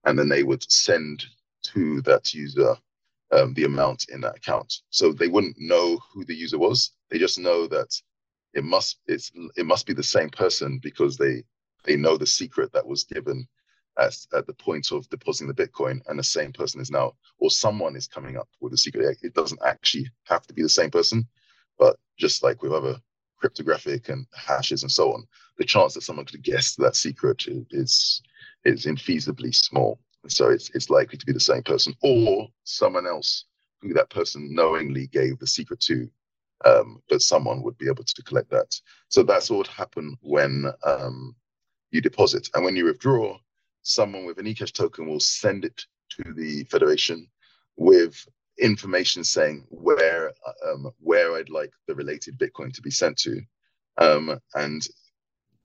[0.06, 1.26] And then they would send
[1.74, 2.76] to that user
[3.32, 4.82] um, the amount in that account.
[4.90, 6.92] So they wouldn't know who the user was.
[7.10, 7.90] They just know that
[8.54, 11.44] it must it's it must be the same person because they
[11.86, 13.48] they know the secret that was given
[14.00, 17.52] at, at the point of depositing the Bitcoin, and the same person is now, or
[17.52, 19.18] someone is coming up with a secret.
[19.22, 21.28] It doesn't actually have to be the same person,
[21.78, 22.98] but just like with other
[23.38, 28.22] cryptographic and hashes and so on, the chance that someone could guess that secret is
[28.66, 30.00] is infeasibly small.
[30.28, 33.46] So it's it's likely to be the same person or someone else
[33.82, 36.10] who that person knowingly gave the secret to
[36.66, 38.74] um, but someone would be able to collect that.
[39.10, 41.36] So that's what would happen when um,
[41.92, 42.50] you deposit.
[42.54, 43.38] And when you withdraw,
[43.82, 47.28] someone with an eCash token will send it to the Federation
[47.76, 48.16] with
[48.60, 50.32] information saying where
[50.66, 53.42] um, where I'd like the related Bitcoin to be sent to.
[53.98, 54.88] Um, and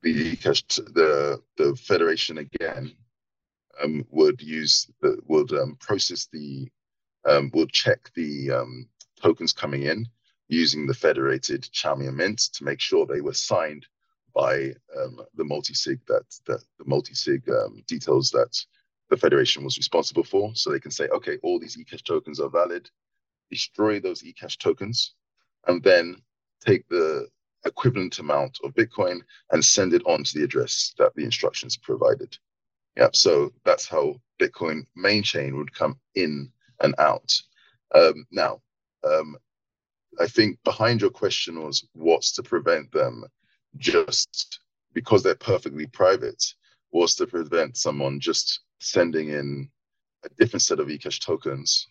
[0.01, 2.93] the eCash, the, the Federation again
[3.83, 6.67] um, would use, the, would um, process the,
[7.53, 8.51] would check the
[9.21, 10.05] tokens coming in
[10.49, 13.85] using the federated Chaumian Mint to make sure they were signed
[14.35, 18.57] by um, the multi-sig that, that the multi-sig um, details that
[19.09, 20.51] the federation was responsible for.
[20.55, 22.89] So they can say, okay, all these eCash tokens are valid.
[23.49, 25.13] destroy those eCash tokens,
[25.67, 26.21] and then
[26.65, 27.27] take the
[27.65, 29.21] equivalent amount of Bitcoin
[29.51, 32.37] and send it on to the address that the instructions provided.
[32.95, 37.33] Yeah, so that's how Bitcoin main chain would come in and out.
[37.93, 38.61] Um, now,
[39.03, 39.37] um,
[40.19, 43.25] I think behind your question was what's to prevent them
[43.77, 44.59] just
[44.93, 46.43] because they're perfectly private,
[46.89, 49.69] what's to prevent someone just sending in
[50.25, 51.87] a different set of eCash tokens,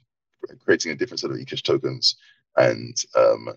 [0.65, 2.17] creating a different set of eCash tokens,
[2.57, 3.49] and um,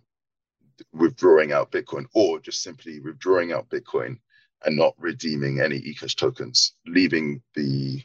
[0.93, 4.18] withdrawing out Bitcoin, or just simply withdrawing out Bitcoin
[4.64, 8.01] and not redeeming any eCash tokens, leaving the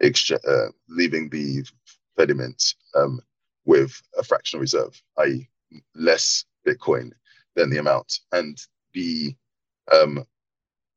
[0.00, 1.64] exchange, uh, leaving the
[2.16, 3.20] Fedimint um,
[3.64, 5.48] with a fractional reserve, i.e.,
[5.94, 7.12] less Bitcoin
[7.54, 8.20] than the amount.
[8.32, 8.58] And
[8.92, 9.34] the
[9.92, 10.24] um,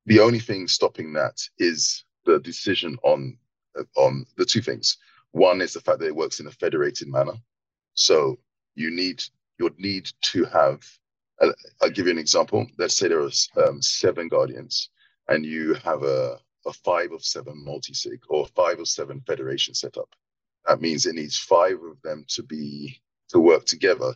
[0.06, 3.38] the only thing stopping that is the decision on
[3.96, 4.98] on the two things.
[5.32, 7.34] One is the fact that it works in a federated manner.
[7.94, 8.40] So
[8.76, 9.24] you need
[9.60, 10.86] you'd need to have.
[11.42, 11.52] Uh,
[11.82, 12.68] I'll give you an example.
[12.78, 14.90] Let's say there are um, seven guardians,
[15.28, 20.10] and you have a a five of seven multi-sig or five of seven federation setup.
[20.68, 24.14] That means it needs five of them to be to work together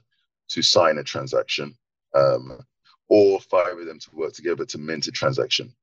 [0.49, 1.75] to sign a transaction,
[2.13, 2.59] um,
[3.07, 5.73] or five of them to work together to mint a transaction.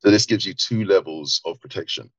[0.00, 2.10] So this gives you two levels of protection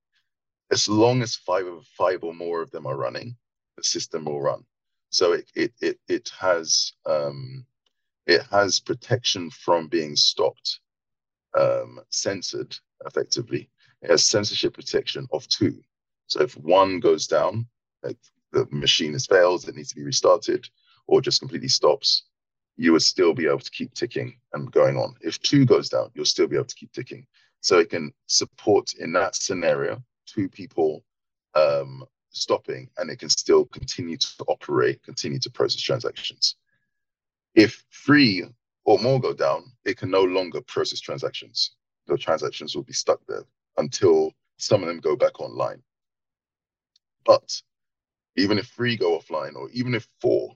[0.72, 3.36] as long as five of five or more of them are running,
[3.78, 4.64] the system will run.
[5.10, 7.66] So it it it it has um,
[8.26, 10.80] it has protection from being stopped,
[11.58, 12.76] um, censored
[13.06, 13.70] effectively.
[14.02, 15.82] It has censorship protection of two.
[16.28, 17.68] So if one goes down,
[18.04, 18.18] like
[18.52, 20.68] the machine has failed, it needs to be restarted,
[21.08, 22.24] or just completely stops,
[22.78, 25.16] you would still be able to keep ticking and going on.
[25.22, 27.26] If two goes down, you'll still be able to keep ticking.
[27.62, 31.04] So it can support in that scenario two people
[31.56, 36.56] um, stopping and it can still continue to operate, continue to process transactions.
[37.56, 38.46] If three
[38.84, 41.72] or more go down, it can no longer process transactions.
[42.08, 43.44] The transactions will be stuck there
[43.78, 45.82] until some of them go back online.
[47.26, 47.62] But
[48.36, 50.55] even if three go offline, or even if four,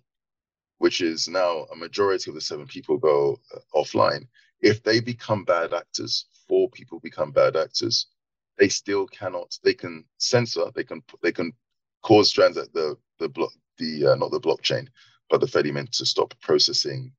[0.80, 4.28] which is now a majority of the seven people go uh, offline,
[4.62, 8.08] if they become bad actors, four people become bad actors,
[8.58, 9.58] they still cannot.
[9.64, 10.66] They can censor.
[10.76, 11.54] They can they can
[12.02, 14.88] cause transact the the block the uh, not the blockchain,
[15.30, 17.12] but the Fedimint to stop processing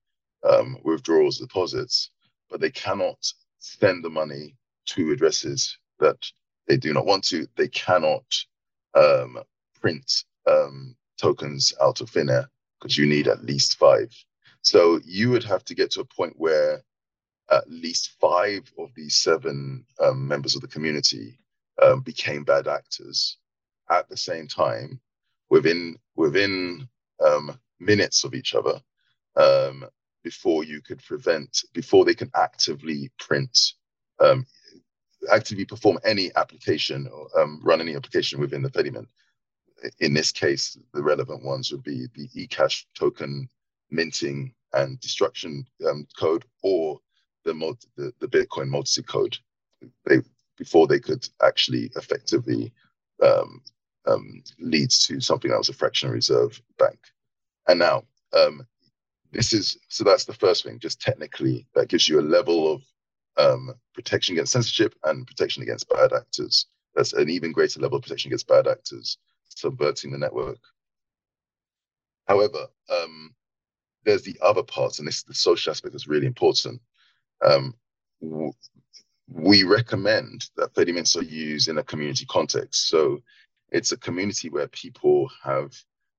[0.49, 2.11] um, withdrawals deposits.
[2.51, 4.57] But they cannot send the money
[4.87, 6.27] to addresses that
[6.67, 7.47] they do not want to.
[7.57, 8.25] They cannot
[8.95, 9.39] um,
[9.81, 12.49] print um, tokens out of thin air
[12.81, 14.13] because you need at least five.
[14.63, 16.83] So you would have to get to a point where
[17.51, 21.39] at least five of these seven um, members of the community
[21.83, 23.39] um, became bad actors
[23.91, 25.01] at the same time
[25.49, 26.89] within within
[27.25, 28.81] um, minutes of each other
[29.37, 29.85] um,
[30.23, 33.73] before you could prevent before they can actively print
[34.21, 34.47] um,
[35.33, 39.07] actively perform any application or um, run any application within the Fedimint.
[40.01, 43.49] In this case, the relevant ones would be the eCash token
[43.91, 47.01] minting and destruction um, code or
[47.45, 47.55] the,
[47.97, 49.37] the, the Bitcoin multi code
[50.07, 50.19] they,
[50.57, 52.73] before they could actually effectively
[53.23, 53.63] um,
[54.07, 56.99] um, lead to something that was a fractional reserve bank.
[57.69, 58.67] And now, um,
[59.33, 62.83] this is so that's the first thing, just technically, that gives you a level of
[63.37, 66.67] um, protection against censorship and protection against bad actors.
[66.95, 69.19] That's an even greater level of protection against bad actors
[69.51, 70.59] subverting the network.
[72.27, 73.35] However, um,
[74.05, 76.81] there's the other parts, and this the social aspect is really important
[77.45, 77.75] um,
[79.29, 82.89] we recommend that Fedimints are used in a community context.
[82.89, 83.23] So
[83.71, 85.73] it's a community where people have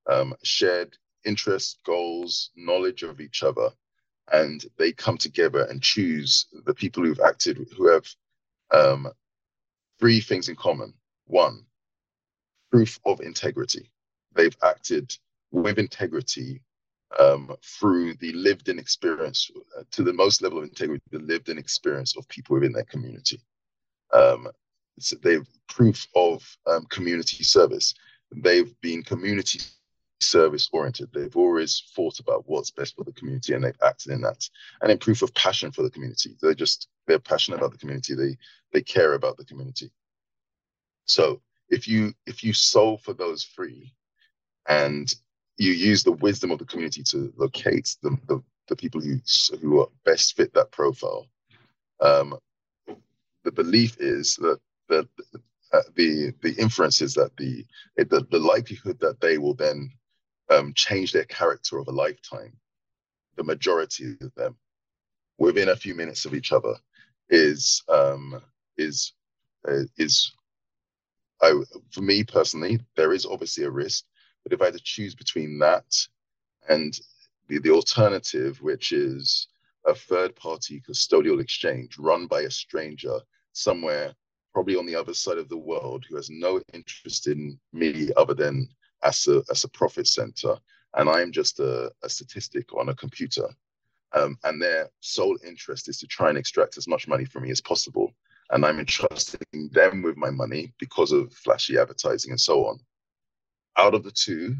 [0.09, 3.69] um, shared interests, goals, knowledge of each other,
[4.31, 8.07] and they come together and choose the people who've acted, who have
[8.71, 9.11] um,
[9.99, 10.93] three things in common.
[11.25, 11.65] One,
[12.71, 13.89] proof of integrity.
[14.33, 15.15] They've acted
[15.51, 16.61] with integrity
[17.19, 21.49] um, through the lived in experience uh, to the most level of integrity, the lived
[21.49, 23.41] in experience of people within their community.
[24.13, 24.47] Um,
[24.99, 27.93] so they've proof of um, community service.
[28.33, 29.59] They've been community
[30.21, 31.09] service oriented.
[31.13, 34.47] They've always thought about what's best for the community and they've acted in that.
[34.81, 36.37] And in proof of passion for the community.
[36.41, 38.15] They're just they're passionate about the community.
[38.15, 38.37] They
[38.71, 39.91] they care about the community.
[41.05, 41.41] So
[41.71, 43.93] if you if you solve for those three
[44.67, 45.13] and
[45.57, 49.17] you use the wisdom of the community to locate the, the, the people who,
[49.61, 51.27] who are best fit that profile.
[51.99, 52.37] Um,
[53.43, 55.07] the belief is that the,
[55.73, 57.65] uh, the, the inference is that the,
[57.95, 59.91] the, the likelihood that they will then
[60.49, 62.53] um, change their character of a lifetime,
[63.35, 64.55] the majority of them,
[65.37, 66.75] within a few minutes of each other,
[67.29, 68.41] is um,
[68.77, 69.13] is
[69.67, 70.33] uh, is
[71.41, 71.53] I,
[71.91, 74.05] for me personally, there is obviously a risk,
[74.43, 75.85] but if I had to choose between that
[76.69, 76.97] and
[77.47, 79.47] the, the alternative, which is
[79.85, 83.19] a third party custodial exchange run by a stranger
[83.53, 84.13] somewhere,
[84.53, 88.33] probably on the other side of the world, who has no interest in me other
[88.33, 88.67] than
[89.03, 90.55] as a, as a profit center.
[90.95, 93.47] And I'm just a, a statistic on a computer.
[94.13, 97.51] Um, and their sole interest is to try and extract as much money from me
[97.51, 98.13] as possible.
[98.51, 102.79] And I'm entrusting them with my money because of flashy advertising and so on.
[103.77, 104.55] Out of the two,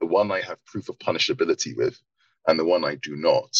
[0.00, 1.98] the one I have proof of punishability with,
[2.46, 3.56] and the one I do not,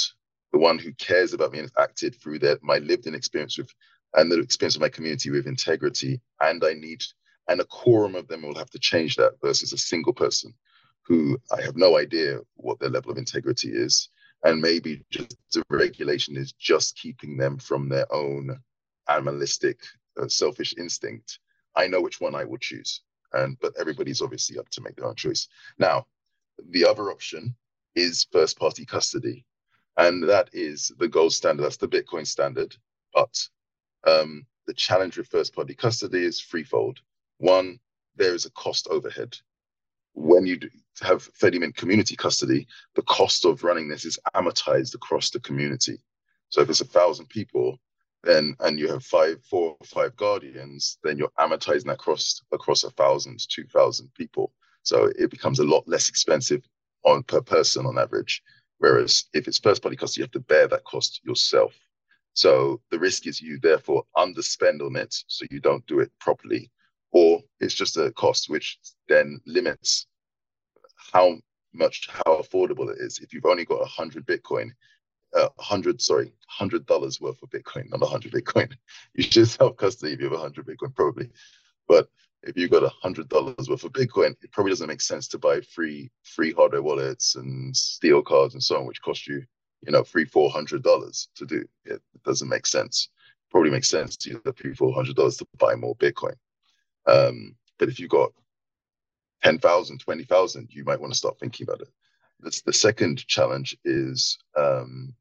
[0.52, 3.58] the one who cares about me and has acted through their my lived in experience
[3.58, 3.72] with
[4.14, 7.02] and the experience of my community with integrity, and I need
[7.48, 10.52] and a quorum of them will have to change that versus a single person
[11.02, 14.08] who I have no idea what their level of integrity is.
[14.42, 18.58] And maybe just the regulation is just keeping them from their own
[19.08, 19.80] animalistic,
[20.20, 21.38] uh, selfish instinct.
[21.74, 23.02] I know which one I would choose.
[23.32, 25.48] And but everybody's obviously up to make their own choice.
[25.78, 26.06] Now,
[26.70, 27.54] the other option
[27.94, 29.44] is first party custody.
[29.96, 32.76] And that is the gold standard, that's the Bitcoin standard.
[33.14, 33.48] But
[34.06, 37.00] um, the challenge with first party custody is threefold.
[37.38, 37.78] One,
[38.16, 39.36] there is a cost overhead.
[40.14, 40.58] When you
[41.02, 45.98] have Fedimint community custody, the cost of running this is amortized across the community.
[46.48, 47.78] So if it's a thousand people,
[48.26, 52.84] then and you have five, four or five guardians, then you're amortizing that across across
[52.84, 54.52] a thousand, two thousand people.
[54.82, 56.62] So it becomes a lot less expensive
[57.04, 58.42] on per person on average.
[58.78, 61.74] Whereas if it's first party custody, you have to bear that cost yourself.
[62.34, 66.70] So the risk is you therefore underspend on it, so you don't do it properly,
[67.12, 70.06] or it's just a cost which then limits
[71.12, 71.38] how
[71.72, 73.20] much how affordable it is.
[73.20, 74.70] If you've only got hundred Bitcoin,
[75.36, 78.72] uh, hundred sorry, hundred dollars worth of Bitcoin, not a hundred Bitcoin,
[79.14, 81.28] you should self custody if you have a hundred Bitcoin probably.
[81.88, 82.08] But
[82.42, 85.38] if you've got a hundred dollars worth of Bitcoin, it probably doesn't make sense to
[85.38, 89.44] buy free free hardware wallets and steel cards and so on, which cost you,
[89.82, 91.64] you know, three four hundred dollars to do.
[91.84, 93.08] It, doesn't make sense.
[93.50, 96.34] Probably makes sense to use the three four hundred dollars to buy more Bitcoin.
[97.06, 98.32] Um, but if you've got
[99.44, 101.88] 10,000, 20,000, you might want to start thinking about it.
[102.40, 105.14] That's the second challenge is um,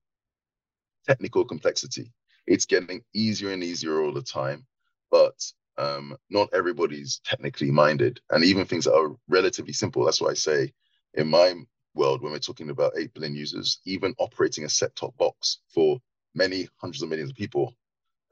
[1.08, 2.12] technical complexity.
[2.48, 4.66] It's getting easier and easier all the time,
[5.12, 5.36] but
[5.78, 8.20] um, not everybody's technically minded.
[8.30, 10.74] And even things that are relatively simple, that's why I say
[11.16, 11.56] in my
[11.96, 16.00] world, when we're talking about 8 billion users, even operating a set top box for
[16.34, 17.74] many hundreds of millions of people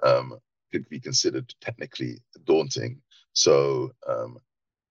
[0.04, 0.38] um,
[0.72, 3.02] could be considered technically daunting.
[3.34, 4.38] So um,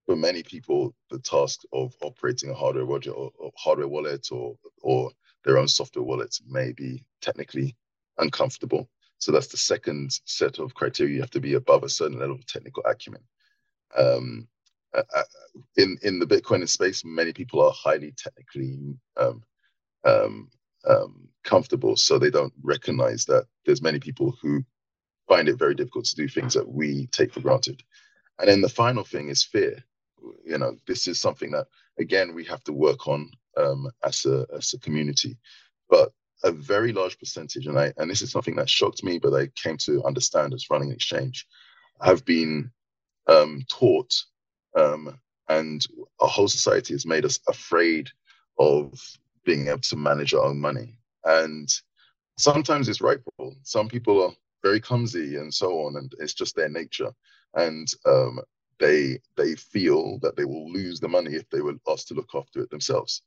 [0.07, 4.57] for many people, the task of operating a hardware wallet or, or, hardware wallet or
[4.83, 5.11] or
[5.45, 7.76] their own software wallet may be technically
[8.18, 8.88] uncomfortable.
[9.18, 11.14] So that's the second set of criteria.
[11.14, 13.22] You have to be above a certain level of technical acumen.
[13.97, 14.49] Um,
[14.95, 15.22] uh, uh
[15.76, 19.43] in in the Bitcoin space, many people are highly technically um,
[20.05, 20.51] um,
[20.88, 24.64] um, comfortable, so they don't recognize that there's many people who
[25.28, 27.82] find it very difficult to do things that we take for granted.
[28.38, 29.84] And then the final thing is fear.
[30.45, 31.68] You know, this is something that
[31.99, 35.36] again we have to work on um, as a as a community.
[35.88, 36.12] But
[36.44, 39.48] a very large percentage, and I and this is something that shocked me, but I
[39.62, 41.46] came to understand as running an exchange,
[42.00, 42.70] have been
[43.28, 44.12] um, taught,
[44.76, 45.84] um, and
[46.20, 48.09] our whole society has made us afraid
[48.59, 48.92] of
[49.44, 50.98] being able to manage our own money.
[51.24, 51.68] And
[52.38, 53.57] sometimes it's rightful.
[53.62, 54.32] Some people are
[54.62, 57.11] very clumsy and so on, and it's just their nature.
[57.55, 58.40] And um,
[58.78, 62.30] they they feel that they will lose the money if they were asked to look
[62.34, 63.22] after it themselves.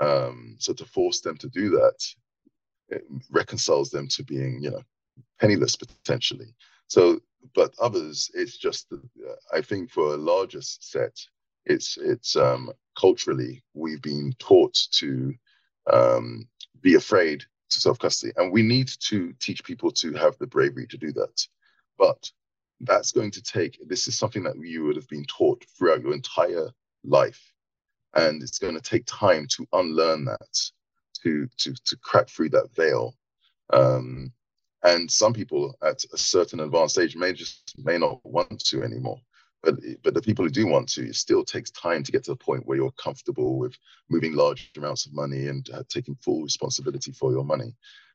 [0.00, 1.98] Um, so to force them to do that
[2.90, 4.82] it reconciles them to being, you know,
[5.40, 6.54] penniless potentially.
[6.88, 7.20] So,
[7.54, 11.16] but others, it's just uh, I think for a larger set,
[11.64, 15.32] it's it's um, culturally we've been taught to
[15.92, 16.48] um,
[16.80, 20.86] be afraid to self custody, and we need to teach people to have the bravery
[20.88, 21.46] to do that.
[21.96, 22.30] But
[22.80, 23.78] that's going to take.
[23.86, 26.68] This is something that you would have been taught throughout your entire
[27.04, 27.49] life,
[28.14, 30.70] and it's going to take time to unlearn that,
[31.22, 33.14] to to to crack through that veil.
[33.72, 34.32] Um,
[34.82, 39.20] and some people at a certain advanced age may just may not want to anymore
[39.62, 42.32] but but the people who do want to, it still takes time to get to
[42.32, 43.76] the point where you're comfortable with
[44.08, 47.74] moving large amounts of money and uh, taking full responsibility for your money.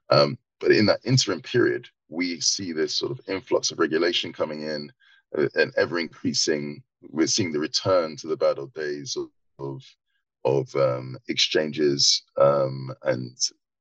[0.10, 4.62] Um, but in that interim period, we see this sort of influx of regulation coming
[4.64, 4.92] in,
[5.38, 6.82] uh, and ever increasing.
[7.10, 9.30] We're seeing the return to the bad old days of,
[9.60, 9.84] of
[10.44, 13.36] of um, exchanges um, and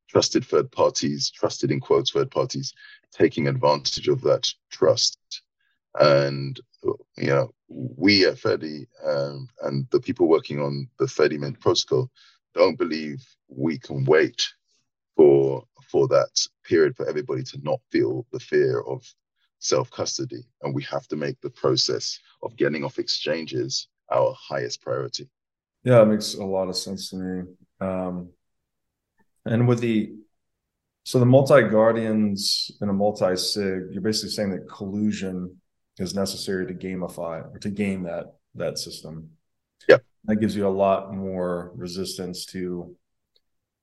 [0.09, 2.73] trusted third parties, trusted in quotes third parties,
[3.13, 5.19] taking advantage of that trust.
[6.01, 6.59] And
[7.17, 12.11] you know, we at Fedi um, and the people working on the Fedimint protocol
[12.55, 14.43] don't believe we can wait
[15.17, 19.05] for for that period for everybody to not feel the fear of
[19.59, 24.81] self custody, and we have to make the process of getting off exchanges our highest
[24.81, 25.29] priority.
[25.85, 27.43] Yeah, it makes a lot of sense to me.
[27.81, 28.31] Um,
[29.45, 30.15] and with the
[31.05, 35.61] so the multi guardians and a multi sig, you're basically saying that collusion
[35.99, 39.31] is necessary to gamify or to game that that system.
[39.89, 42.97] Yeah, That gives you a lot more resistance to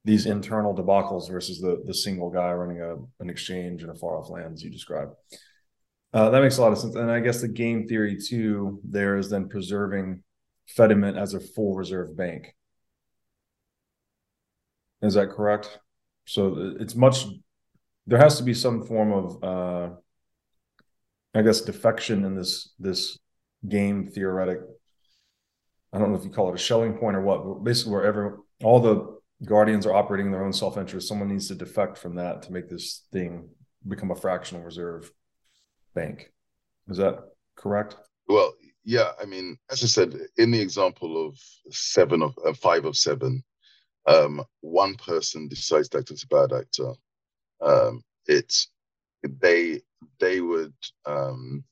[0.04, 4.18] these internal debacles versus the the single guy running a an exchange in a far
[4.18, 5.14] off land as you described.
[6.14, 6.96] Uh, that makes a lot of sense.
[6.96, 10.24] And I guess the game theory too there is then preserving
[10.70, 12.56] Fedimint as a full reserve bank.
[15.02, 15.80] Is that correct?
[16.26, 17.26] So it's much.
[18.08, 19.96] There has to be some form of, uh,
[21.34, 23.18] I guess, defection in this this
[23.68, 24.60] game theoretic.
[25.94, 28.40] I don't know if you call it a Schelling point or what, but basically wherever
[28.64, 32.44] all the guardians are operating their own self interest, someone needs to defect from that
[32.44, 33.50] to make this thing
[33.88, 35.12] become a fractional reserve
[35.94, 36.32] bank.
[36.90, 37.20] Is that
[37.56, 37.96] correct?
[38.28, 38.54] Well,
[38.84, 39.12] yeah.
[39.22, 41.38] I mean, as I said, in the example of
[41.70, 43.44] seven of uh, five of seven,
[44.08, 46.94] um, one person decides act as a bad actor.
[47.62, 48.70] Um, it's
[49.24, 49.82] they
[50.20, 50.74] they would
[51.06, 51.64] um,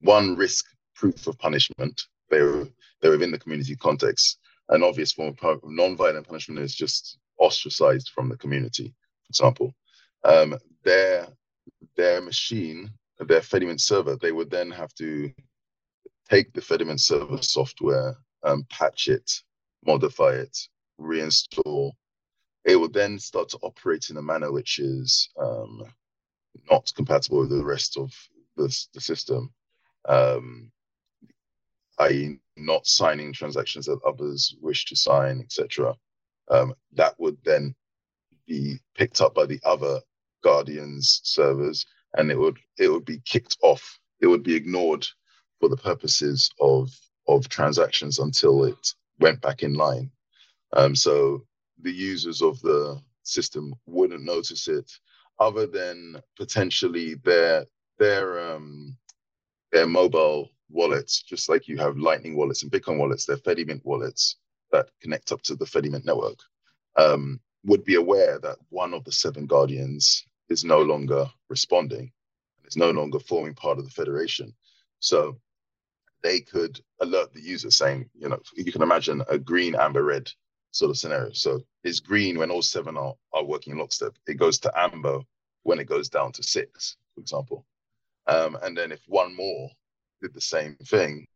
[0.00, 0.64] one risk
[0.94, 2.02] proof of punishment.
[2.30, 2.66] They're
[3.00, 4.38] they're within the community context.
[4.70, 8.94] An obvious form of non-violent punishment is just ostracized from the community.
[9.24, 9.74] For example,
[10.24, 11.28] um, their
[11.96, 15.30] their machine, their Fedimint server, they would then have to
[16.28, 19.30] take the Fedimint server software, um, patch it,
[19.84, 20.58] modify it,
[21.00, 21.92] reinstall.
[22.64, 25.84] It will then start to operate in a manner which is um,
[26.70, 28.12] not compatible with the rest of
[28.56, 29.52] the, the system,
[30.08, 30.70] um,
[31.98, 35.94] i.e., not signing transactions that others wish to sign, etc.
[36.50, 37.74] Um, that would then
[38.46, 40.00] be picked up by the other
[40.42, 41.84] Guardians servers,
[42.16, 43.98] and it would it would be kicked off.
[44.20, 45.06] It would be ignored
[45.64, 46.90] for the purposes of
[47.26, 50.10] of transactions until it went back in line.
[50.74, 51.46] Um, so
[51.80, 54.92] the users of the system wouldn't notice it,
[55.38, 57.64] other than potentially their
[57.98, 58.94] their um,
[59.72, 64.36] their mobile wallets, just like you have Lightning wallets and Bitcoin wallets, they're Fedimint wallets
[64.70, 66.40] that connect up to the Fedimint network,
[66.96, 72.12] um, would be aware that one of the seven guardians is no longer responding,
[72.66, 74.52] is no longer forming part of the federation.
[75.00, 75.38] So
[76.24, 80.32] they could alert the user saying, you know, you can imagine a green, amber, red
[80.72, 81.30] sort of scenario.
[81.32, 84.14] So it's green when all seven are, are working in lockstep.
[84.26, 85.20] It goes to amber
[85.64, 87.66] when it goes down to six, for example.
[88.26, 89.68] Um, and then if one more
[90.22, 91.26] did the same thing,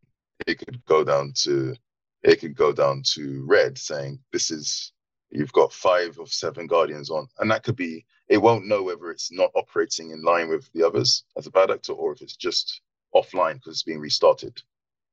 [0.47, 1.77] it could go down to
[2.23, 4.93] it could go down to red, saying this is
[5.31, 9.11] you've got five of seven guardians on, and that could be it won't know whether
[9.11, 12.37] it's not operating in line with the others as a bad actor or if it's
[12.37, 12.81] just
[13.15, 14.63] offline because it's being restarted.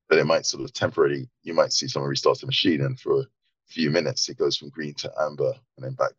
[0.08, 3.20] But it might sort of temporarily, you might see someone restart the machine and for
[3.20, 3.26] a
[3.66, 6.14] few minutes it goes from green to amber and then back.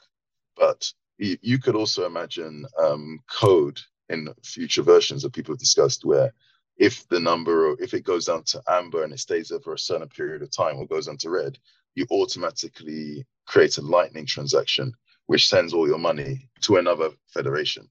[0.56, 3.80] But you, could also imagine um, code
[4.10, 6.34] in future versions that people have discussed where
[6.78, 9.80] if the number if it goes down to amber and it stays there for a
[9.80, 11.58] certain period of time or goes down to red,
[11.96, 14.94] you automatically create a lightning transaction
[15.26, 17.90] which sends all your money to another federation.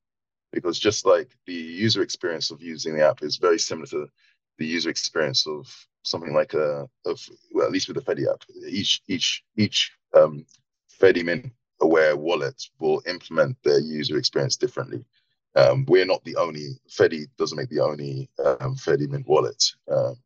[0.53, 4.07] Because just like the user experience of using the app is very similar to
[4.59, 5.67] the user experience of
[6.03, 7.21] something like a of
[7.53, 10.47] well, at least with the Fedi app, each each each um,
[11.01, 11.51] Fedimint
[11.81, 15.05] aware wallet will implement their user experience differently.
[15.55, 19.63] Um, we're not the only Fedi doesn't make the only um, Fedimint wallet.
[19.91, 20.17] Um,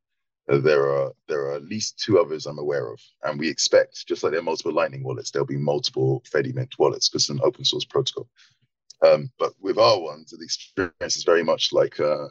[0.49, 4.23] there are there are at least two others I'm aware of, and we expect just
[4.23, 7.65] like there are multiple Lightning wallets, there'll be multiple Fedimint wallets because it's an open
[7.65, 8.29] source protocol.
[9.03, 12.27] Um, but with our ones, the experience is very much like uh,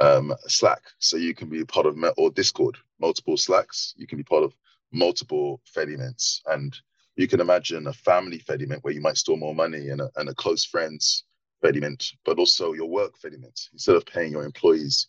[0.00, 0.82] um, Slack.
[0.98, 3.94] So you can be part of or Discord, multiple Slacks.
[3.96, 4.54] You can be part of
[4.92, 6.76] multiple Fedimints, and
[7.16, 10.28] you can imagine a family Fedimint where you might store more money and a, and
[10.28, 11.24] a close friends
[11.62, 13.68] Fedimint, but also your work Fedimint.
[13.72, 15.08] Instead of paying your employees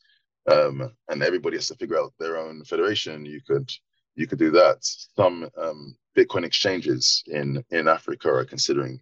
[0.52, 3.72] um, and everybody has to figure out their own federation, you could
[4.16, 4.78] you could do that.
[4.82, 9.00] Some um, Bitcoin exchanges in in Africa are considering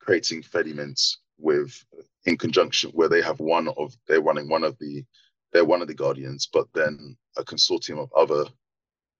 [0.00, 1.84] creating Fedimints with
[2.26, 5.04] in conjunction where they have one of they're running one of the
[5.52, 8.44] they're one of the guardians, but then a consortium of other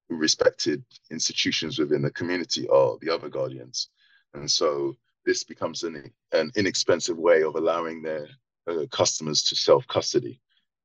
[0.08, 3.88] respected institutions within the community are the other guardians.
[4.34, 8.26] And so this becomes an, an inexpensive way of allowing their
[8.66, 10.40] uh, customers to self custody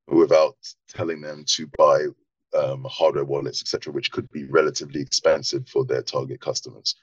[0.08, 0.56] without
[0.88, 2.06] telling them to buy
[2.54, 6.96] um, hardware wallets, etc., which could be relatively expensive for their target customers.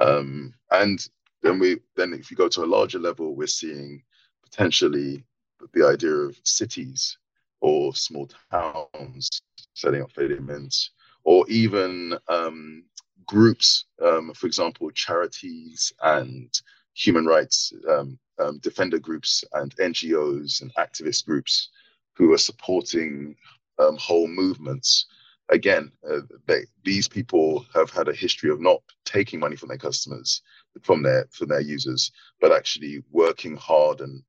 [0.00, 1.06] Um, and
[1.42, 4.02] then we then if you go to a larger level, we're seeing
[4.44, 5.24] potentially
[5.72, 7.18] the idea of cities
[7.62, 9.40] or small towns
[9.74, 10.90] setting up Fedimints,
[11.24, 12.84] or even um,
[13.26, 16.50] groups, um, for example, charities and
[16.94, 21.70] human rights um, um defender groups and NGOs and activist groups
[22.14, 23.34] who are supporting
[23.78, 25.06] um, whole movements.
[25.48, 29.78] Again, uh, they, these people have had a history of not taking money from their
[29.78, 30.42] customers,
[30.82, 32.10] from their from their users,
[32.40, 34.22] but actually working hard and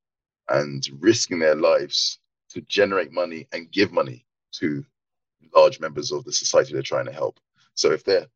[0.49, 2.19] and risking their lives
[2.53, 4.85] to generate money and give money to
[5.55, 7.39] large members of the society they're trying to help.
[7.73, 8.27] So if they're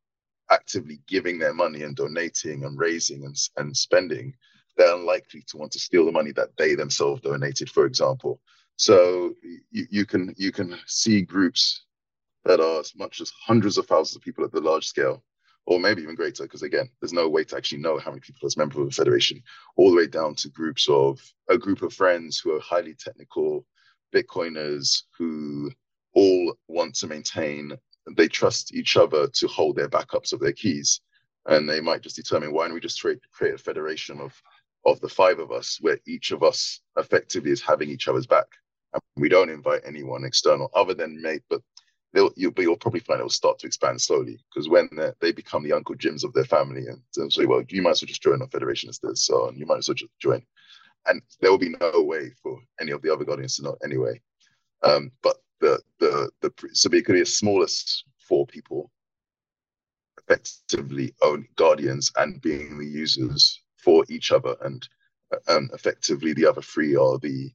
[0.49, 4.33] actively giving their money and donating and raising and, and spending,
[4.75, 8.39] they're unlikely to want to steal the money that they themselves donated, for example.
[8.75, 9.33] So
[9.71, 11.85] you, you can you can see groups
[12.45, 15.23] that are as much as hundreds of thousands of people at the large scale,
[15.65, 18.45] or maybe even greater, because again, there's no way to actually know how many people
[18.45, 19.41] as members of a federation,
[19.75, 23.65] all the way down to groups of a group of friends who are highly technical
[24.13, 25.71] Bitcoiners who
[26.13, 27.77] all want to maintain,
[28.15, 31.01] they trust each other to hold their backups of their keys.
[31.45, 34.33] And they might just determine why don't we just create, create a federation of,
[34.85, 38.47] of the five of us where each of us effectively is having each other's back.
[38.93, 41.61] And we don't invite anyone external other than mate, but
[42.13, 44.89] they'll, you'll, you'll probably find it will start to expand slowly because when
[45.19, 48.01] they become the Uncle Jims of their family and they'll say, well, you might as
[48.01, 50.43] well just join a federation as this, so you might as well just join.
[51.07, 54.21] And there will be no way for any of the other guardians to know anyway.
[54.83, 58.91] Um, but the, the, the, so it could be as small as four people
[60.29, 64.87] effectively own guardians and being the users for each other and
[65.47, 67.49] and effectively the other three are the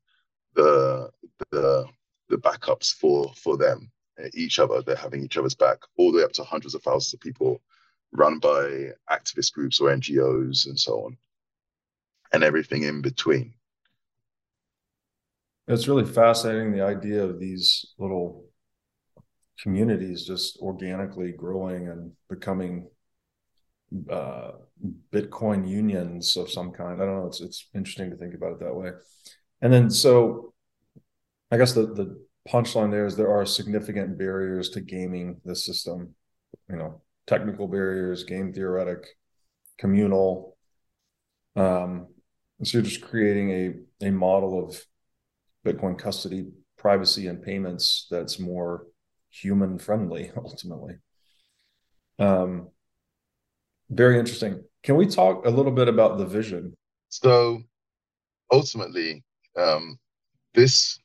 [0.55, 1.11] the
[1.51, 1.87] the
[2.29, 3.91] the backups for for them
[4.23, 6.83] uh, each other they're having each other's back all the way up to hundreds of
[6.83, 7.61] thousands of people
[8.13, 11.17] run by activist groups or ngos and so on
[12.33, 13.55] and everything in between
[15.69, 18.45] it's really fascinating the idea of these little
[19.61, 22.89] communities just organically growing and becoming
[24.11, 24.53] uh,
[25.13, 27.01] Bitcoin unions of some kind.
[27.01, 27.27] I don't know.
[27.27, 28.91] It's it's interesting to think about it that way.
[29.61, 30.55] And then so,
[31.51, 36.15] I guess the the punchline there is there are significant barriers to gaming the system.
[36.69, 39.07] You know, technical barriers, game theoretic,
[39.79, 40.57] communal.
[41.55, 42.09] Um,
[42.67, 44.85] so you're just creating a a model of
[45.65, 48.87] Bitcoin custody, privacy, and payments that's more
[49.31, 50.97] human friendly ultimately.
[52.19, 52.69] Um,
[53.91, 54.63] very interesting.
[54.83, 56.75] Can we talk a little bit about the vision?
[57.09, 57.63] So
[58.51, 59.23] ultimately,
[59.57, 59.99] um,
[60.55, 60.99] this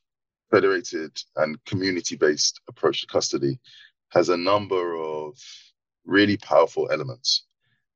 [0.50, 3.58] federated and community based approach to custody
[4.10, 5.38] has a number of
[6.06, 7.44] really powerful elements.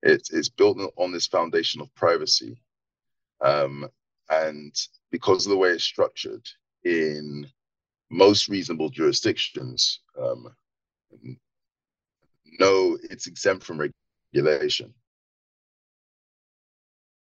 [0.02, 2.60] It is built on this foundation of privacy.
[3.42, 3.88] Um,
[4.30, 4.74] and
[5.10, 6.46] because of the way it's structured
[6.84, 7.46] in
[8.10, 10.48] most reasonable jurisdictions, um,
[12.58, 13.90] no, it's exempt from
[14.34, 14.94] regulation.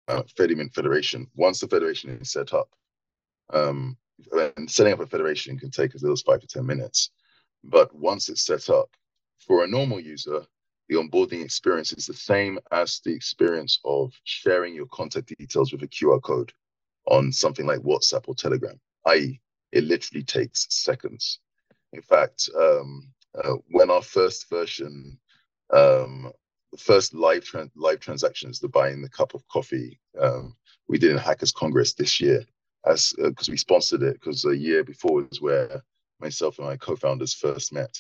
[0.09, 0.23] Uh,
[0.73, 2.71] Federation, once the federation is set up,
[3.53, 3.97] um,
[4.57, 7.11] and setting up a federation can take as little as five to 10 minutes.
[7.63, 8.91] But once it's set up,
[9.39, 10.45] for a normal user,
[10.89, 15.83] the onboarding experience is the same as the experience of sharing your contact details with
[15.83, 16.53] a QR code
[17.07, 19.41] on something like WhatsApp or Telegram, i.e.,
[19.73, 21.41] it literally takes seconds.
[21.93, 25.19] In fact, um, uh, when our first version,
[25.73, 26.33] um,
[26.73, 30.57] the first live tra- live transactions, the buying the cup of coffee, um,
[30.89, 32.45] we did in Hackers Congress this year,
[32.87, 35.83] as because uh, we sponsored it because a year before was where
[36.21, 37.95] myself and my co-founders first met.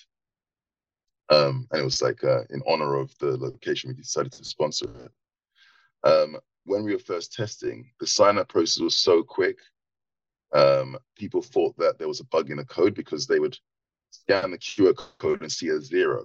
[1.30, 4.86] Um, and it was like uh, in honor of the location, we decided to sponsor
[5.04, 6.08] it.
[6.08, 9.58] Um, when we were first testing, the sign-up process was so quick
[10.52, 13.58] um, people thought that there was a bug in the code because they would
[14.10, 16.24] scan the QR code and see a zero.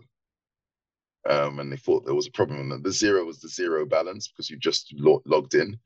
[1.30, 2.72] Um, and they thought there was a problem.
[2.72, 5.78] And the zero was the zero balance because you just lo- logged in.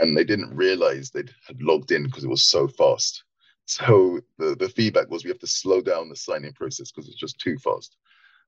[0.00, 3.24] And they didn't realize they had logged in because it was so fast.
[3.66, 7.08] So the, the feedback was we have to slow down the sign in process because
[7.08, 7.96] it's just too fast.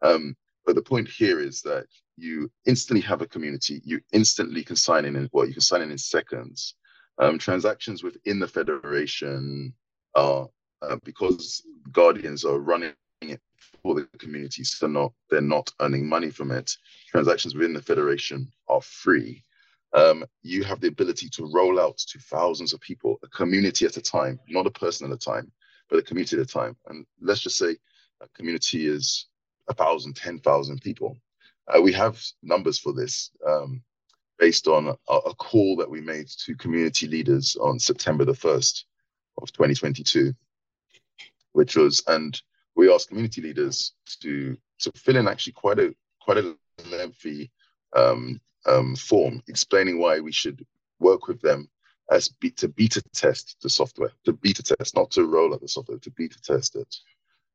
[0.03, 1.87] Um, but the point here is that
[2.17, 3.81] you instantly have a community.
[3.85, 6.75] You instantly can sign in, in well, you can sign in in seconds.
[7.19, 9.73] Um, transactions within the federation
[10.15, 10.49] are
[10.83, 12.93] uh, because guardians are running
[13.23, 13.41] it
[13.83, 16.77] for the community, so not they're not earning money from it.
[17.09, 19.43] Transactions within the federation are free.
[19.95, 23.97] Um, you have the ability to roll out to thousands of people, a community at
[23.97, 25.51] a time, not a person at a time,
[25.89, 26.77] but a community at a time.
[26.89, 27.77] And let's just say
[28.21, 29.29] a community is
[29.69, 31.17] a thousand, ten thousand people.
[31.69, 33.83] Uh, we have numbers for this um,
[34.39, 38.85] based on a, a, call that we made to community leaders on September the 1st
[39.43, 40.33] of 2022,
[41.53, 42.41] which was, and
[42.77, 46.57] we asked community leaders to to fill in actually quite a quite a
[46.91, 47.51] lengthy
[47.95, 50.65] um, um, form explaining why we should
[50.99, 51.69] work with them
[52.11, 55.69] as be, to beta test the software, to beta test, not to roll out the
[55.69, 56.95] software, to beta test it.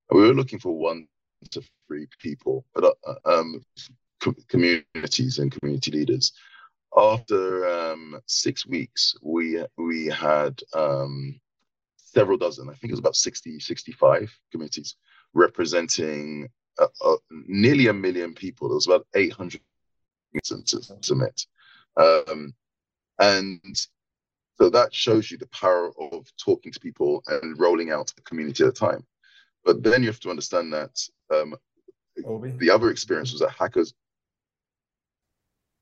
[0.09, 1.07] And we were looking for one
[1.51, 3.63] to free people, but uh, um,
[4.21, 6.33] co- communities and community leaders.
[6.95, 11.39] After um, six weeks, we we had um,
[11.95, 12.69] several dozen.
[12.69, 14.95] I think it was about 60, 65 communities
[15.33, 18.67] representing uh, uh, nearly a million people.
[18.67, 19.61] There was about 800
[20.43, 21.45] to submit.
[21.97, 22.53] Um,
[23.19, 23.59] and
[24.57, 28.63] so that shows you the power of talking to people and rolling out a community
[28.63, 29.05] at a time.
[29.63, 30.99] But then you have to understand that
[31.33, 31.55] um,
[32.15, 33.93] the other experience was that hackers.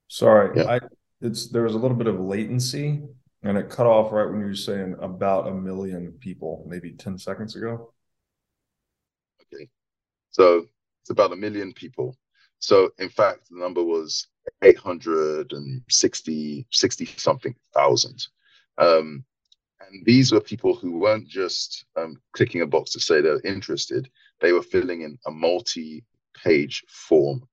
[0.08, 0.70] Sorry, yeah.
[0.70, 0.80] I,
[1.22, 3.02] it's there was a little bit of latency,
[3.44, 7.18] and it cut off right when you were saying about a million people, maybe ten
[7.18, 7.94] seconds ago.
[9.42, 9.70] Okay,
[10.32, 10.66] so
[11.02, 12.16] it's about a million people.
[12.60, 14.28] So in fact, the number was
[14.62, 18.28] 860 60 something thousand.
[18.78, 19.24] Um,
[19.90, 24.10] and these were people who weren't just um, clicking a box to say they're interested,
[24.40, 26.04] they were filling in a multi
[26.36, 27.44] page form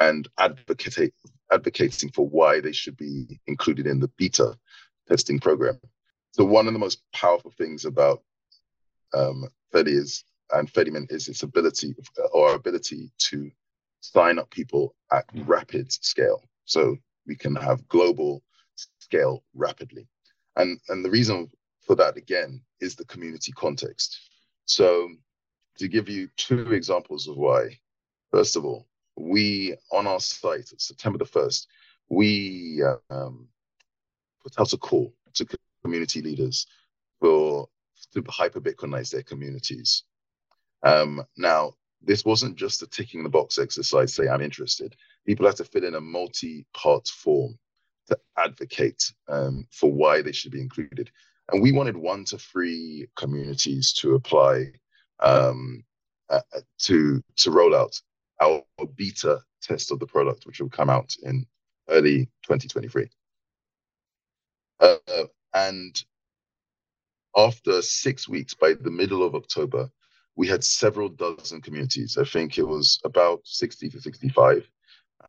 [0.00, 1.12] and advocate,
[1.52, 4.56] advocating for why they should be included in the beta
[5.08, 5.78] testing program.
[6.32, 8.22] So, one of the most powerful things about
[9.14, 11.94] um, Fedi is and Fedimint is its ability
[12.32, 13.50] or ability to
[14.00, 16.42] sign up people at rapid scale.
[16.64, 18.42] So we can have global
[18.98, 20.06] scale rapidly.
[20.56, 21.50] And, and the reason
[21.86, 24.18] for that, again, is the community context.
[24.66, 25.10] So
[25.78, 27.78] to give you two examples of why,
[28.30, 31.66] first of all, we on our site, September the 1st,
[32.08, 33.48] we um,
[34.42, 35.46] put out a call to
[35.82, 36.66] community leaders
[37.20, 37.68] for
[38.12, 40.04] to hyper Bitcoinize their communities.
[40.82, 44.96] Um, now, this wasn't just a ticking the box exercise, say, I'm interested.
[45.26, 47.58] People had to fill in a multi part form
[48.08, 51.10] to advocate um, for why they should be included.
[51.50, 54.72] And we wanted one to three communities to apply
[55.20, 55.84] um,
[56.28, 56.40] uh,
[56.80, 58.00] to, to roll out
[58.40, 58.62] our
[58.96, 61.46] beta test of the product, which will come out in
[61.88, 63.08] early 2023.
[64.80, 64.96] Uh,
[65.54, 66.04] and
[67.36, 69.90] after six weeks, by the middle of October,
[70.36, 72.16] we had several dozen communities.
[72.18, 74.68] I think it was about 60 to 65.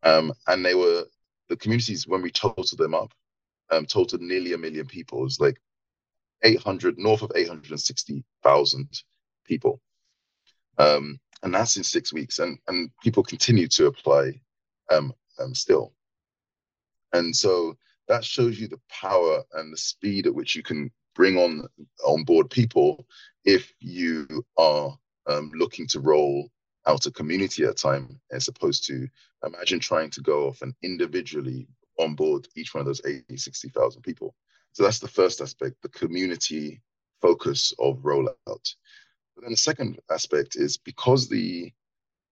[0.04, 1.06] Um, and they were
[1.50, 3.14] the communities when we totaled them up,
[3.70, 5.20] um, totaled nearly a million people.
[5.20, 5.60] It was like
[6.44, 9.04] 800, north of 860,000
[9.46, 9.82] people.
[10.78, 12.40] Um, and that's in six weeks.
[12.40, 14.40] And, and people continue to apply
[14.92, 15.94] um, um, still.
[17.14, 17.78] And so
[18.08, 21.68] that shows you the power and the speed at which you can bring on
[22.06, 23.06] on board people
[23.46, 24.28] if you
[24.58, 26.50] are um, looking to roll
[26.88, 29.08] out a community at a time, as opposed to
[29.46, 31.68] imagine trying to go off and individually
[32.00, 34.36] onboard each one of those 80, 60,000 people.
[34.74, 36.82] So that's the first aspect, the community
[37.22, 38.36] focus of rollout.
[38.46, 41.72] But then the second aspect is because the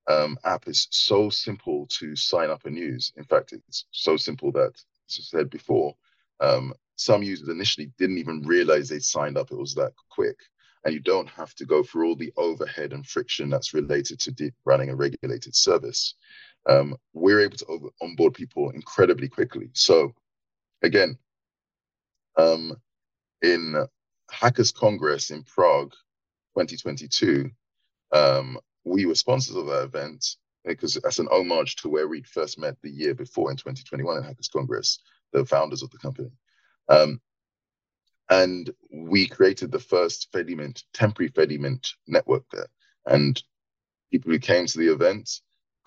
[0.07, 3.13] um, app is so simple to sign up and use.
[3.15, 4.73] In fact, it's so simple that,
[5.09, 5.95] as I said before,
[6.39, 9.51] um, some users initially didn't even realize they signed up.
[9.51, 10.37] It was that quick
[10.83, 14.51] and you don't have to go through all the overhead and friction that's related to
[14.65, 16.15] running a regulated service.
[16.67, 19.69] Um, we're able to over- onboard people incredibly quickly.
[19.73, 20.13] So,
[20.81, 21.17] again,
[22.37, 22.75] um,
[23.41, 23.75] in
[24.29, 25.91] Hackers Congress in Prague
[26.57, 27.49] 2022,
[28.11, 30.25] um, we were sponsors of that event
[30.65, 34.23] because that's an homage to where we'd first met the year before in 2021 in
[34.23, 34.99] Hackers Congress,
[35.33, 36.31] the founders of the company.
[36.87, 37.19] Um,
[38.29, 42.67] and we created the first Fedimint, temporary Fedimint network there.
[43.05, 43.41] And
[44.11, 45.29] people who came to the event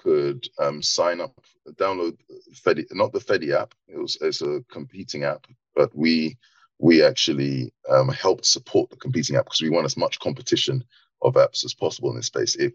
[0.04, 1.34] could um, sign up,
[1.72, 2.16] download
[2.52, 3.74] Fedi, not the Fedi app.
[3.88, 6.38] It was it's a competing app, but we
[6.78, 10.84] we actually um, helped support the competing app because we want as much competition
[11.22, 12.56] of apps as possible in this space.
[12.56, 12.74] It,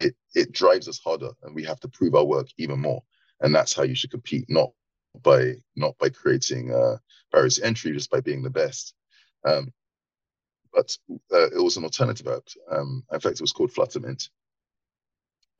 [0.00, 3.02] it, it drives us harder, and we have to prove our work even more.
[3.40, 4.70] And that's how you should compete, not
[5.22, 6.96] by not by creating uh,
[7.32, 8.94] barriers to entry, just by being the best.
[9.44, 9.72] Um,
[10.72, 10.94] but
[11.32, 12.42] uh, it was an alternative app.
[12.70, 14.28] Um, in fact, it was called Fluttermint.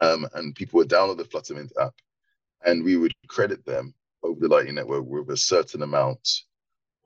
[0.00, 1.94] Um, and people would download the Fluttermint app,
[2.64, 6.28] and we would credit them over the Lightning Network with a certain amount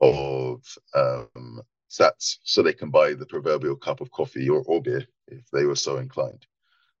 [0.01, 0.63] of
[0.95, 5.49] um, sats, so they can buy the proverbial cup of coffee or, or beer if
[5.51, 6.45] they were so inclined.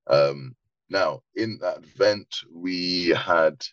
[0.07, 0.55] Um,
[0.89, 3.63] now, in that event, we had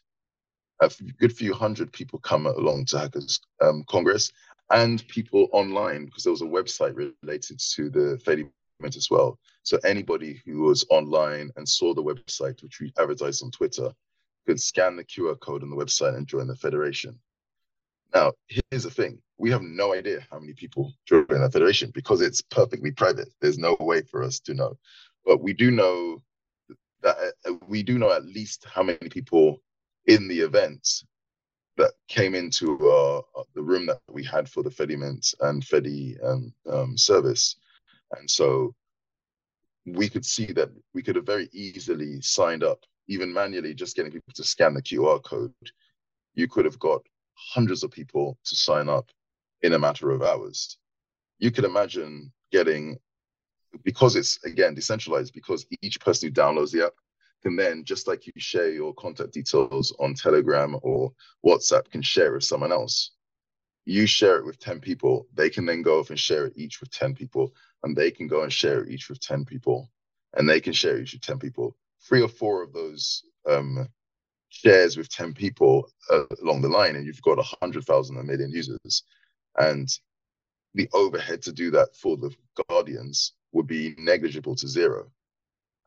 [0.80, 4.30] a good few hundred people come along to Hackers um, Congress
[4.70, 8.48] and people online because there was a website related to the Fedi
[8.84, 9.38] as well.
[9.68, 13.92] So anybody who was online and saw the website, which we advertised on Twitter,
[14.46, 17.18] could scan the QR code on the website and join the federation.
[18.14, 22.22] Now, here's the thing: we have no idea how many people join the federation because
[22.22, 23.28] it's perfectly private.
[23.42, 24.78] There's no way for us to know,
[25.26, 26.22] but we do know
[27.02, 29.60] that uh, we do know at least how many people
[30.06, 31.04] in the event
[31.76, 33.20] that came into uh,
[33.54, 37.56] the room that we had for the Fedimint and Fedi um, um, service.
[38.16, 38.74] And so
[39.96, 44.12] we could see that we could have very easily signed up, even manually, just getting
[44.12, 45.52] people to scan the QR code.
[46.34, 49.10] You could have got hundreds of people to sign up
[49.62, 50.78] in a matter of hours.
[51.38, 52.98] You could imagine getting,
[53.84, 56.94] because it's again decentralized, because each person who downloads the app
[57.42, 61.12] can then, just like you share your contact details on Telegram or
[61.46, 63.12] WhatsApp, can share with someone else.
[63.84, 66.80] You share it with 10 people, they can then go off and share it each
[66.80, 69.90] with 10 people, and they can go and share each with 10 people,
[70.34, 71.76] and they can share each with 10 people.
[72.02, 73.88] Three or four of those um,
[74.48, 79.04] shares with 10 people uh, along the line, and you've got 100,000, a million users.
[79.58, 79.88] And
[80.74, 82.34] the overhead to do that for the
[82.68, 85.10] Guardians would be negligible to zero.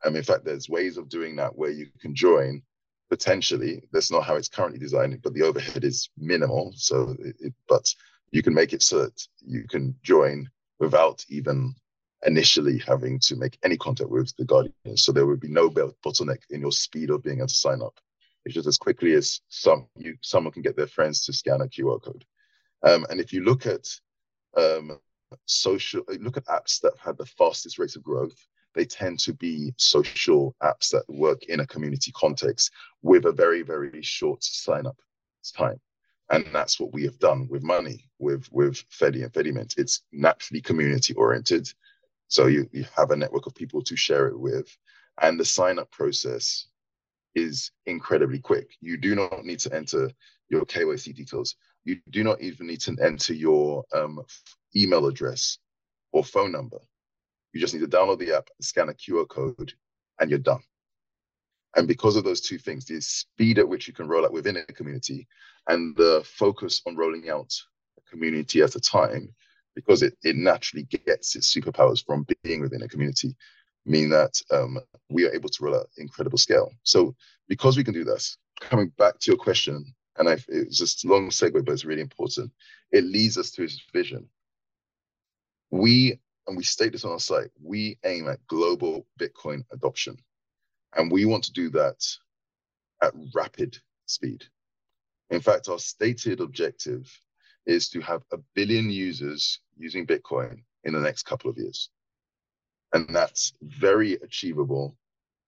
[0.03, 2.61] and in fact, there's ways of doing that where you can join
[3.09, 3.83] potentially.
[3.91, 6.73] That's not how it's currently designed, but the overhead is minimal.
[6.75, 7.93] So, it, it, but
[8.31, 10.49] you can make it so that you can join
[10.81, 11.73] without even
[12.25, 14.97] initially having to make any contact with the Guardian.
[14.97, 17.97] So there would be no bottleneck in your speed of being able to sign up.
[18.43, 21.67] It's just as quickly as some you someone can get their friends to scan a
[21.67, 22.25] QR code.
[22.83, 23.87] Um, and if you look at
[24.57, 24.99] um,
[25.45, 29.33] social, look at apps that have had the fastest rate of growth, they tend to
[29.33, 32.71] be social apps that work in a community context
[33.03, 34.97] with a very, very short sign up
[35.55, 35.79] time.
[36.31, 39.77] And that's what we have done with money, with with Fedi and Fedimint.
[39.77, 41.67] It's naturally community oriented.
[42.29, 44.75] So you, you have a network of people to share it with.
[45.21, 46.67] And the sign up process
[47.35, 48.71] is incredibly quick.
[48.79, 50.09] You do not need to enter
[50.49, 51.57] your KYC details.
[51.83, 54.21] You do not even need to enter your um,
[54.73, 55.57] email address
[56.13, 56.77] or phone number.
[57.53, 59.73] You just need to download the app, scan a QR code,
[60.19, 60.61] and you're done.
[61.75, 64.57] And because of those two things, the speed at which you can roll out within
[64.57, 65.27] a community
[65.67, 67.53] and the focus on rolling out
[67.97, 69.33] a community at a time,
[69.73, 73.35] because it, it naturally gets its superpowers from being within a community,
[73.85, 76.71] mean that um, we are able to roll out incredible scale.
[76.83, 77.15] So
[77.47, 81.07] because we can do this, coming back to your question, and I, it's just a
[81.07, 82.51] long segue, but it's really important.
[82.91, 84.27] It leads us to his vision.
[85.69, 90.17] We and we state this on our site, we aim at global Bitcoin adoption.
[90.95, 92.05] And we want to do that
[93.01, 94.43] at rapid speed.
[95.29, 97.09] In fact, our stated objective
[97.65, 101.89] is to have a billion users using Bitcoin in the next couple of years.
[102.93, 104.97] And that's very achievable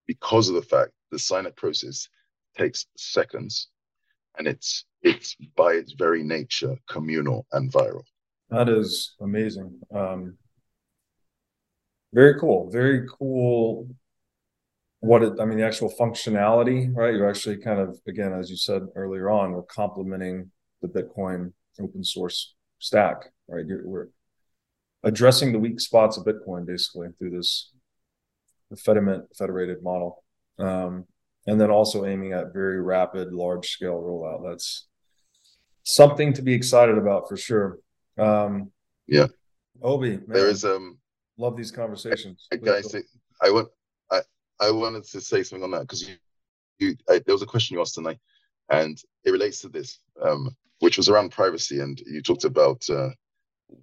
[0.08, 2.08] because of the fact the sign up process
[2.58, 3.70] takes seconds
[4.38, 8.04] and it's it's by its very nature communal and viral.
[8.50, 9.80] That is amazing.
[9.94, 10.38] Um,
[12.14, 12.70] very cool.
[12.70, 13.88] Very cool.
[15.04, 17.14] What it, I mean, the actual functionality, right?
[17.14, 20.52] You're actually kind of, again, as you said earlier on, we're complementing
[20.82, 21.52] the Bitcoin
[21.82, 23.66] open source stack, right?
[23.66, 24.08] You're, we're
[25.04, 27.72] addressing the weak spots of Bitcoin basically through this
[28.78, 30.24] federated model.
[30.58, 31.06] Um,
[31.46, 34.50] and then also aiming at very rapid, large scale rollout.
[34.50, 34.88] That's
[35.84, 37.80] something to be excited about for sure.
[38.18, 38.72] Um,
[39.08, 39.28] yeah.
[39.82, 40.24] Obi, man.
[40.28, 40.98] there is um
[41.38, 42.48] Love these conversations.
[42.52, 42.96] I, guys,
[43.42, 43.70] I want
[44.64, 46.16] I wanted to say something on that because you,
[46.80, 48.20] you I, there was a question you asked tonight,
[48.70, 53.10] and it relates to this, um, which was around privacy, and you talked about uh,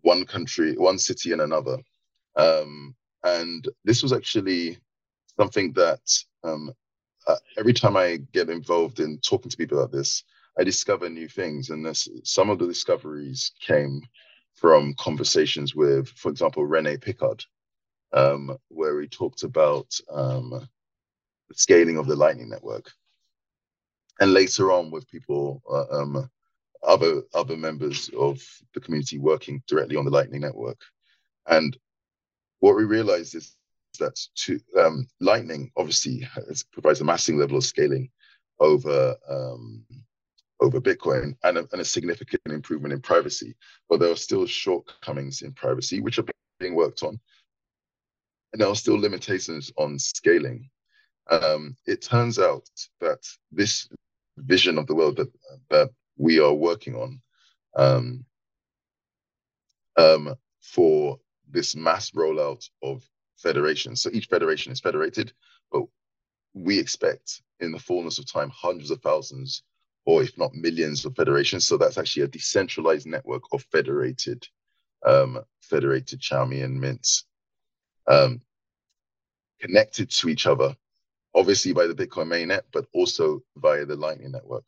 [0.03, 1.77] one country, one city, and another,
[2.37, 4.79] um, and this was actually
[5.39, 6.01] something that
[6.45, 6.73] um,
[7.27, 10.25] uh, every time I get involved in talking to people about this,
[10.59, 14.01] I discover new things, and this, some of the discoveries came
[14.55, 17.45] from conversations with, for example, Rene Pickhardt,
[18.13, 20.51] um, where he talked about um,
[21.49, 22.91] the scaling of the Lightning Network.
[24.21, 26.31] And later on, with people, uh, um,
[26.83, 28.43] other other members of
[28.75, 30.81] the community working directly on the Lightning Network,
[31.47, 31.77] and
[32.61, 33.57] what we realized is
[33.99, 38.11] that to um, Lightning obviously has, provides a massive level of scaling
[38.61, 39.85] over um,
[40.61, 43.57] over Bitcoin and a, and a, significant improvement in privacy,
[43.89, 46.25] but there are still shortcomings in privacy which are
[46.59, 47.19] being worked on,
[48.53, 50.69] there are still limitations on scaling.
[51.31, 52.69] Um, it turns out
[53.01, 53.89] that this
[54.39, 55.33] vision of the world that
[55.69, 57.21] that we are working on
[57.77, 58.25] um,
[59.97, 63.05] um, for this mass rollout of
[63.37, 64.01] federations.
[64.03, 65.33] So each federation is federated,
[65.73, 65.85] but
[66.55, 69.63] we expect in the fullness of time hundreds of thousands
[70.07, 71.67] or if not millions of federations.
[71.67, 74.47] So that's actually a decentralized network of federated
[75.07, 77.25] um, federated Chaumian mints
[78.11, 78.41] um,
[79.61, 80.77] connected to each other,
[81.35, 84.67] obviously by the Bitcoin mainnet, but also via the Lightning Network.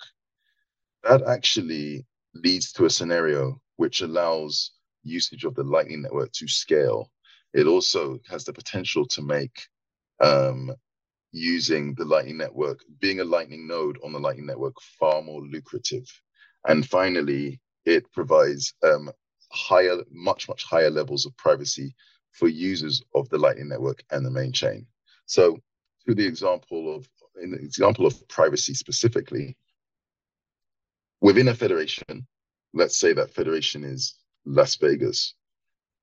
[1.03, 4.73] That actually leads to a scenario which allows
[5.03, 7.11] usage of the Lightning Network to scale.
[7.53, 9.67] It also has the potential to make
[10.21, 10.73] um,
[11.33, 16.07] using the Lightning Network, being a Lightning node on the Lightning Network, far more lucrative.
[16.69, 19.11] And finally, it provides um,
[19.51, 21.97] higher, much, much higher levels of privacy
[22.33, 24.87] for users of the Lightning Network and the main chain.
[25.27, 25.59] So,
[26.07, 27.09] to the example of,
[27.41, 29.57] in the example of privacy specifically,
[31.21, 32.27] within a federation,
[32.75, 34.15] let's say that federation is
[34.45, 35.35] Las Vegas.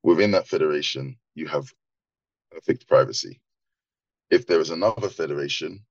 [0.04, 1.74] Within that federation, you have
[2.52, 3.42] perfect privacy.
[4.30, 5.86] If there is another federation,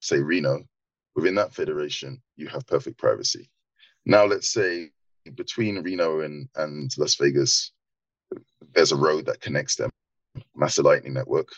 [0.00, 0.64] say Reno,
[1.14, 3.48] within that federation, you have perfect privacy.
[4.04, 4.90] Now, let's say
[5.34, 7.72] between Reno and, and Las Vegas,
[8.74, 9.90] there's a road that connects them,
[10.54, 11.48] Master Lightning Network,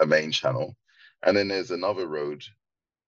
[0.00, 0.76] a main channel.
[1.22, 2.42] And then there's another road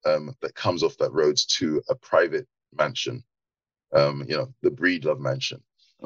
[0.05, 3.25] um, that comes off that road to a private mansion,
[3.93, 5.63] um, you know, the Breedlove Mansion.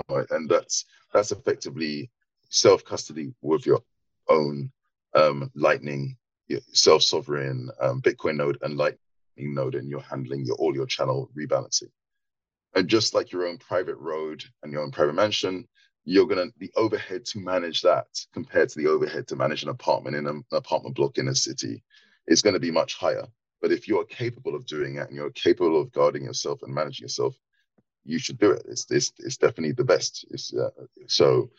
[0.08, 0.26] Right?
[0.30, 2.10] And that's that's effectively
[2.50, 3.82] self custody with your
[4.28, 4.70] own
[5.14, 6.16] um, Lightning
[6.72, 8.98] self sovereign um, Bitcoin node and Lightning
[9.38, 11.90] node, and you're handling your all your channel rebalancing.
[12.74, 15.66] And just like your own private road and your own private mansion,
[16.06, 20.16] you're gonna the overhead to manage that compared to the overhead to manage an apartment
[20.16, 21.82] in an apartment block in a city
[22.28, 23.26] is going to be much higher.
[23.60, 27.04] But if you're capable of doing it and you're capable of guarding yourself and managing
[27.04, 27.36] yourself,
[28.04, 28.64] you should do it.
[28.68, 30.24] It's it's, it's definitely the best.
[30.56, 30.70] Uh,
[31.08, 31.50] so,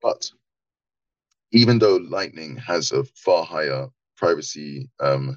[0.00, 0.30] but
[1.50, 5.36] even though Lightning has a far higher privacy um,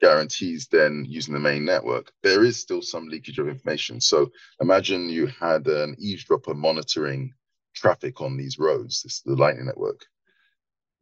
[0.00, 4.00] guarantees than using the main network, there is still some leakage of information.
[4.00, 4.30] So
[4.60, 7.34] imagine you had an eavesdropper monitoring
[7.74, 10.04] traffic on these roads, this the Lightning Network.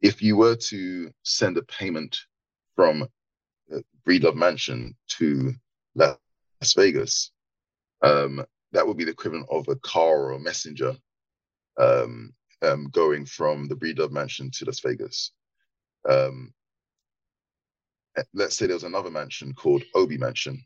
[0.01, 2.17] If you were to send a payment
[2.75, 3.03] from
[3.73, 5.53] uh, Breedlove Mansion to
[5.95, 6.17] Las
[6.75, 7.31] Vegas,
[8.01, 10.95] um, that would be the equivalent of a car or a messenger
[11.77, 15.31] um, um, going from the Breedlove Mansion to Las Vegas.
[16.07, 16.53] Um,
[18.33, 20.63] let's say there was another mansion called Obi Mansion,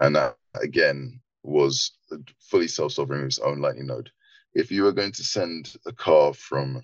[0.00, 1.92] and that again was
[2.40, 4.10] fully self-sovereign with its own Lightning node.
[4.54, 6.82] If you were going to send a car from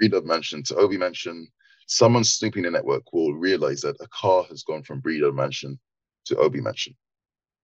[0.00, 1.46] Breedlove Mansion to Obi Mansion,
[1.86, 5.78] someone snooping the network will realize that a car has gone from Breedlove Mansion
[6.26, 6.96] to Obi Mansion.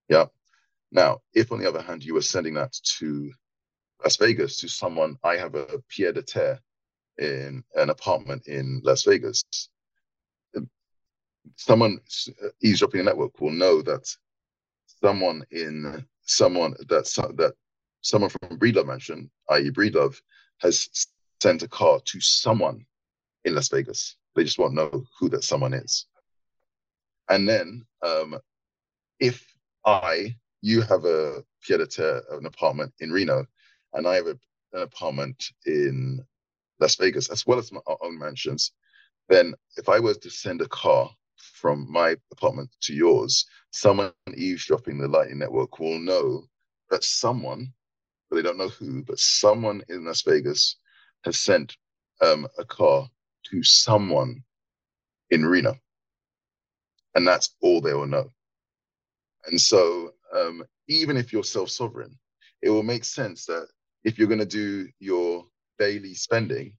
[0.08, 0.26] Yeah.
[0.92, 3.32] Now, if on the other hand you were sending that to
[4.02, 6.60] Las Vegas to someone, I have a pied a terre
[7.18, 9.44] in an apartment in Las Vegas
[11.56, 11.98] someone
[12.62, 14.08] eavesdropping the network will know that
[14.86, 17.04] someone in someone that
[17.36, 17.54] that
[18.02, 20.20] someone from Breedlove Mansion, i.e., Breedlove,
[20.58, 20.88] has
[21.42, 22.84] sent a car to someone
[23.44, 24.16] in Las Vegas.
[24.34, 26.06] They just won't know who that someone is.
[27.28, 28.38] And then, um,
[29.18, 29.44] if
[29.84, 33.46] I, you have a pied an apartment in Reno,
[33.92, 34.38] and I have a,
[34.72, 36.24] an apartment in
[36.80, 38.72] Las Vegas, as well as my own mansions,
[39.28, 44.98] then if I was to send a car from my apartment to yours, someone eavesdropping
[44.98, 46.44] the Lightning Network will know
[46.90, 47.72] that someone,
[48.30, 50.76] but they don't know who, but someone in Las Vegas
[51.24, 51.76] has sent
[52.22, 53.08] um, a car
[53.50, 54.42] to someone
[55.30, 55.76] in Reno.
[57.14, 58.30] And that's all they will know.
[59.46, 62.16] And so, um, even if you're self sovereign,
[62.62, 63.68] it will make sense that
[64.04, 65.46] if you're going to do your
[65.78, 66.74] daily spending,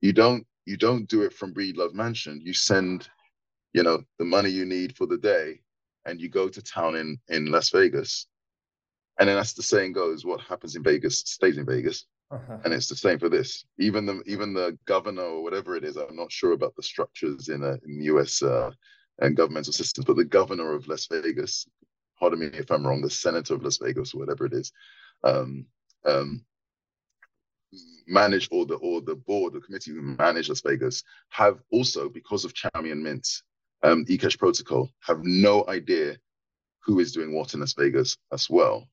[0.00, 2.40] you don't you don't do it from Breedlove Mansion.
[2.42, 3.08] You send
[3.74, 5.60] you know the money you need for the day
[6.06, 8.26] and you go to town in in las vegas
[9.18, 12.58] and then as the saying goes what happens in vegas stays in vegas uh-huh.
[12.64, 15.96] and it's the same for this even the even the governor or whatever it is
[15.96, 18.70] i'm not sure about the structures in, a, in the us uh,
[19.20, 21.66] and governmental systems but the governor of las vegas
[22.18, 24.72] pardon me if i'm wrong the senator of las vegas or whatever it is
[25.22, 25.66] um,
[26.04, 26.44] um,
[28.06, 32.44] manage or the or the board, the committee who manage Las Vegas have also, because
[32.44, 33.26] of Chaumian Mint,
[33.82, 36.16] um, eCash protocol, have no idea
[36.84, 38.88] who is doing what in Las Vegas as well.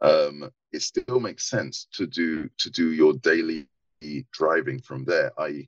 [0.00, 3.66] Um, it still makes sense to do to do your daily
[4.32, 5.66] driving from there, I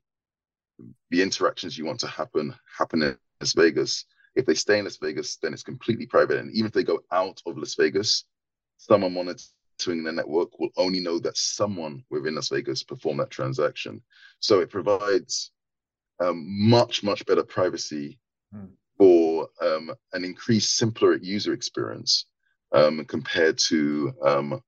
[1.09, 4.05] the interactions you want to happen happen in Las Vegas.
[4.35, 6.37] If they stay in Las Vegas, then it's completely private.
[6.37, 8.25] And even if they go out of Las Vegas,
[8.77, 14.01] someone monitoring the network will only know that someone within Las Vegas performed that transaction.
[14.39, 15.51] So it provides
[16.19, 18.19] um, much, much better privacy
[18.53, 18.65] hmm.
[18.97, 22.25] for um, an increased, simpler user experience
[22.71, 24.61] um, compared to um,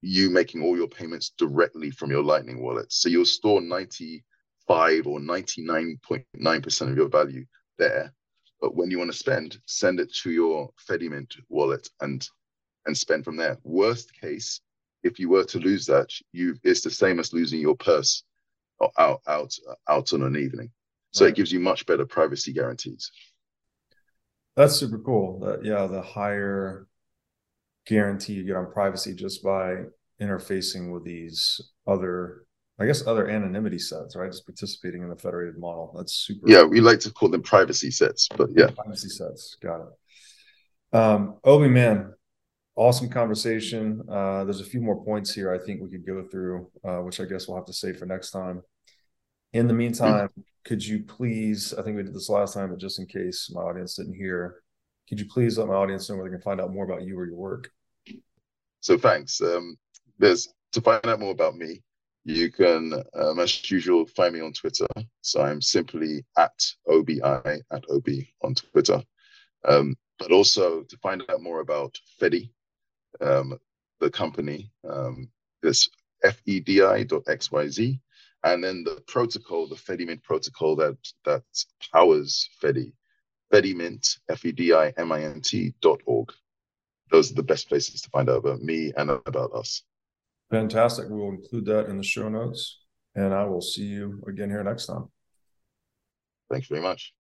[0.00, 2.92] you making all your payments directly from your Lightning wallet.
[2.92, 7.44] So you'll store 95 or 99.9% of your value
[7.78, 8.12] there.
[8.60, 12.26] But when you want to spend, send it to your Fedimint wallet and
[12.86, 13.58] and spend from there.
[13.62, 14.60] Worst case,
[15.02, 18.24] if you were to lose that, you it's the same as losing your purse
[18.98, 19.54] out out
[19.88, 20.70] out on an evening.
[21.12, 21.32] So right.
[21.32, 23.10] it gives you much better privacy guarantees.
[24.56, 25.58] That's super cool.
[25.62, 26.88] Yeah, the higher
[27.88, 29.76] guarantee you get on privacy just by
[30.20, 32.44] interfacing with these other
[32.80, 34.30] I guess other anonymity sets, right?
[34.30, 35.92] Just participating in the federated model.
[35.96, 36.48] That's super.
[36.48, 38.70] Yeah, we like to call them privacy sets, but yeah.
[38.70, 39.56] Privacy sets.
[39.60, 40.96] Got it.
[40.96, 42.14] Um, Obi, man,
[42.76, 44.02] awesome conversation.
[44.08, 47.20] Uh, there's a few more points here I think we could go through, uh, which
[47.20, 48.62] I guess we'll have to save for next time.
[49.52, 50.40] In the meantime, mm-hmm.
[50.64, 53.62] could you please, I think we did this last time, but just in case my
[53.62, 54.62] audience didn't hear,
[55.08, 57.18] could you please let my audience know where they can find out more about you
[57.18, 57.70] or your work?
[58.80, 59.40] So thanks.
[59.40, 59.76] Um,
[60.18, 61.82] there's to find out more about me,
[62.24, 64.86] you can, um, as usual, find me on Twitter.
[65.22, 66.52] So I'm simply at
[66.86, 68.08] OBI at OB
[68.42, 69.02] on Twitter.
[69.64, 72.50] Um, but also to find out more about Fedi,
[73.20, 73.58] um,
[74.00, 75.28] the company, um,
[75.62, 75.88] this
[76.24, 78.00] fedi.xyz,
[78.44, 81.42] and then the protocol, the Fedimint protocol that that
[81.92, 82.92] powers Fedi,
[83.52, 86.32] Fedimint, F-E-D-I-M-I-N-T dot org.
[87.10, 89.82] Those are the best places to find out about me and about us.
[90.50, 91.08] Fantastic.
[91.08, 92.80] We will include that in the show notes,
[93.14, 95.08] and I will see you again here next time.
[96.50, 97.12] Thanks very much.